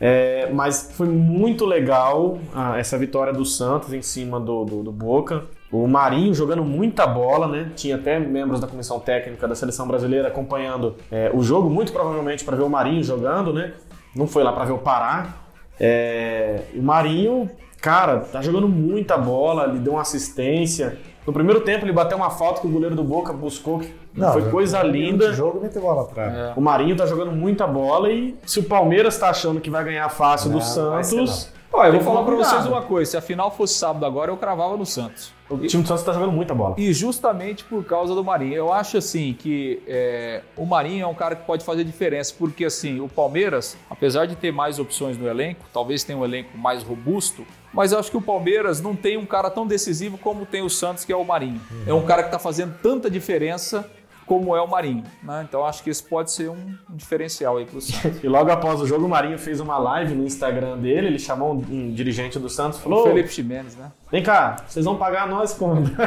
[0.00, 4.92] É, mas foi muito legal ah, essa vitória do Santos em cima do, do, do
[4.92, 5.44] Boca.
[5.72, 7.72] O Marinho jogando muita bola, né?
[7.74, 12.44] Tinha até membros da comissão técnica da seleção brasileira acompanhando é, o jogo, muito provavelmente
[12.44, 13.72] para ver o Marinho jogando, né?
[14.14, 15.34] Não foi lá para ver o Pará.
[15.80, 17.50] É, o Marinho,
[17.80, 20.96] cara, tá jogando muita bola, ele deu uma assistência.
[21.26, 23.92] No primeiro tempo ele bateu uma falta que o goleiro do Boca buscou, que
[24.32, 25.30] foi coisa linda.
[25.30, 26.34] O jogo meteu bola atrás.
[26.34, 26.52] É.
[26.56, 30.08] O Marinho tá jogando muita bola e se o Palmeiras tá achando que vai ganhar
[30.08, 31.52] fácil Não, do Santos.
[31.72, 34.36] Ó, eu vou falar pra vocês uma coisa: se a final fosse sábado agora, eu
[34.36, 35.32] cravava no Santos.
[35.50, 36.74] O time do Santos tá jogando muita bola.
[36.78, 38.54] E justamente por causa do Marinho.
[38.54, 42.64] Eu acho assim que é, o Marinho é um cara que pode fazer diferença, porque
[42.64, 46.82] assim, o Palmeiras, apesar de ter mais opções no elenco, talvez tenha um elenco mais
[46.82, 47.44] robusto,
[47.74, 50.70] mas eu acho que o Palmeiras não tem um cara tão decisivo como tem o
[50.70, 51.60] Santos, que é o Marinho.
[51.86, 53.84] É um cara que está fazendo tanta diferença
[54.26, 55.04] como é o Marinho.
[55.22, 55.44] né?
[55.46, 58.20] Então acho que isso pode ser um diferencial aí pro Santos.
[58.24, 61.52] E logo após o jogo, o Marinho fez uma live no Instagram dele, ele chamou
[61.52, 63.92] um, um dirigente do Santos e O falou: Felipe Ximenes, né?
[64.10, 65.90] Vem cá, vocês vão pagar nós quando?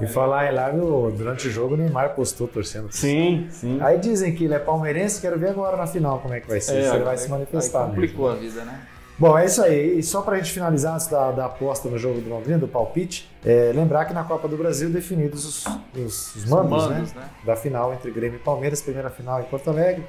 [0.00, 2.86] E falar em live, o- durante o jogo o Neymar postou torcendo.
[2.92, 3.78] Sim, sim.
[3.80, 6.60] Aí dizem que ele é palmeirense, quero ver agora na final como é que vai
[6.60, 7.78] ser, se ele vai se manifestar.
[7.80, 8.00] aí mesmo.
[8.02, 8.80] complicou a vida, né?
[9.18, 9.98] Bom, é isso aí.
[9.98, 13.28] E só pra gente finalizar antes da, da aposta no jogo do Londrina, do palpite,
[13.44, 15.66] é, lembrar que na Copa do Brasil definidos os,
[15.96, 17.22] os, os mandos, mandos, né?
[17.22, 17.28] né?
[17.44, 20.04] Da final entre Grêmio e Palmeiras, primeira final em Porto Alegre.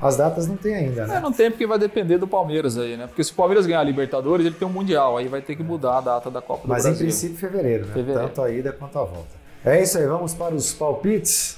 [0.00, 1.20] As datas não tem ainda, É, né?
[1.20, 3.06] não tem porque vai depender do Palmeiras aí, né?
[3.08, 5.62] Porque se o Palmeiras ganhar a Libertadores, ele tem um Mundial, aí vai ter que
[5.62, 7.06] mudar a data da Copa do Mas em Brasil.
[7.06, 7.92] princípio fevereiro, né?
[7.92, 8.28] Fevereiro.
[8.28, 9.36] Tanto a ida quanto a volta.
[9.64, 11.57] É isso aí, vamos para os palpites.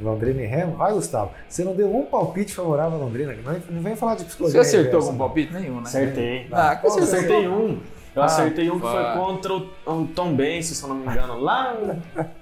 [0.00, 0.76] Londrina e Remo.
[0.76, 1.30] Vai, Gustavo.
[1.48, 3.34] Você não deu um palpite favorável a Londrina.
[3.70, 4.60] Não, vem falar de Você psicologia.
[4.60, 5.18] acertou reversa, algum não.
[5.18, 5.52] palpite?
[5.52, 5.82] Nenhum, né?
[5.84, 6.46] Acertei.
[6.52, 7.78] Ah, você acertei um.
[8.14, 11.06] Eu Ah, acertei um que foi contra o, o Tom Benz, se eu não me
[11.06, 11.38] engano.
[11.40, 11.76] Lá,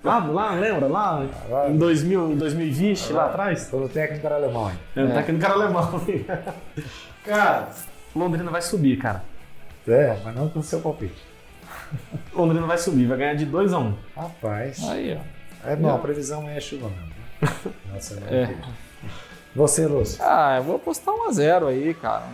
[0.03, 0.87] lá, lá lembra?
[0.89, 1.27] Lá
[1.69, 3.69] em 2000, em 2020, lá atrás.
[3.69, 4.79] Quando o técnico era alemão, hein?
[4.97, 5.07] É.
[5.09, 6.01] Tá aqui no cara alemão.
[7.25, 7.69] cara,
[8.17, 9.23] Londrina vai subir, cara.
[9.87, 11.23] É, mas não com o seu palpite.
[12.35, 14.89] Londrina vai subir, vai ganhar de 2 a 1 Rapaz.
[14.89, 15.69] Aí, ó.
[15.69, 17.18] É, não, a previsão é chuva mesmo.
[17.41, 17.73] Né?
[17.93, 18.43] Nossa, é.
[18.43, 18.57] É.
[19.55, 20.23] Você, Lúcio.
[20.23, 22.25] Ah, eu vou apostar 1x0 aí, cara.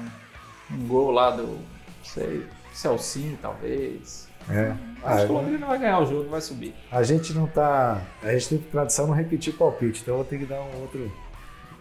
[0.70, 1.58] Um, um gol lá do, não
[2.02, 4.28] sei, Celcinho, talvez.
[4.50, 4.74] É.
[5.02, 6.74] Ah, Acho que o Londrina vai ganhar o jogo, vai subir.
[6.90, 8.02] a gente não tá.
[8.22, 11.10] A gente tem tradição não repetir palpite, então eu vou ter que dar um outro.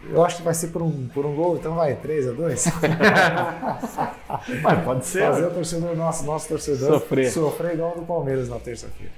[0.08, 2.72] Eu acho que vai ser por um, por um gol, então vai, 3x2.
[4.62, 5.22] Mas pode ser.
[5.22, 7.30] Fazer o torcedor nosso, nosso torcedor Sofrer.
[7.32, 9.12] sofrer igual o do Palmeiras na terça-feira.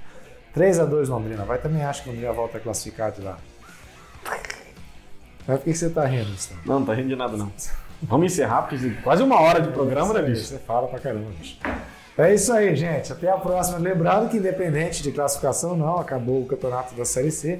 [0.55, 1.43] 3x2 Londrina.
[1.43, 3.37] Vai também acho que o Londrina volta a classificar de lá.
[5.47, 6.59] Mas por que você tá rindo, Gustavo?
[6.65, 7.51] Não, não tá rindo de nada não.
[8.03, 10.43] Vamos encerrar, porque quase uma hora de programa, né, bicho?
[10.43, 11.57] Você fala pra caramba, bicho.
[12.17, 13.11] É isso aí, gente.
[13.11, 13.77] Até a próxima.
[13.77, 17.59] Lembrando que independente de classificação não, acabou o campeonato da Série C.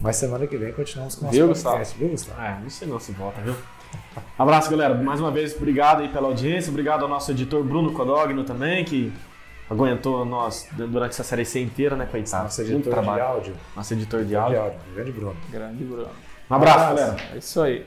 [0.00, 1.98] Mas semana que vem continuamos com o nosso Viu, podcast.
[1.98, 2.40] Viu, Gustavo?
[2.40, 3.54] Ah, isso não se volta, viu?
[4.38, 4.94] Abraço, galera.
[4.94, 6.70] Mais uma vez, obrigado aí pela audiência.
[6.70, 9.12] Obrigado ao nosso editor Bruno Codogno também, que
[9.68, 12.44] aguentou nós durante essa série C inteira, né, coitado?
[12.44, 13.22] Nosso Muito editor de trabalho.
[13.24, 13.54] áudio.
[13.76, 14.60] Nosso editor de De áudio.
[14.60, 14.78] áudio.
[14.94, 15.36] Grande Bruno.
[15.50, 16.08] Grande Bruno.
[16.50, 17.16] Um abraço, galera.
[17.34, 17.86] É isso aí.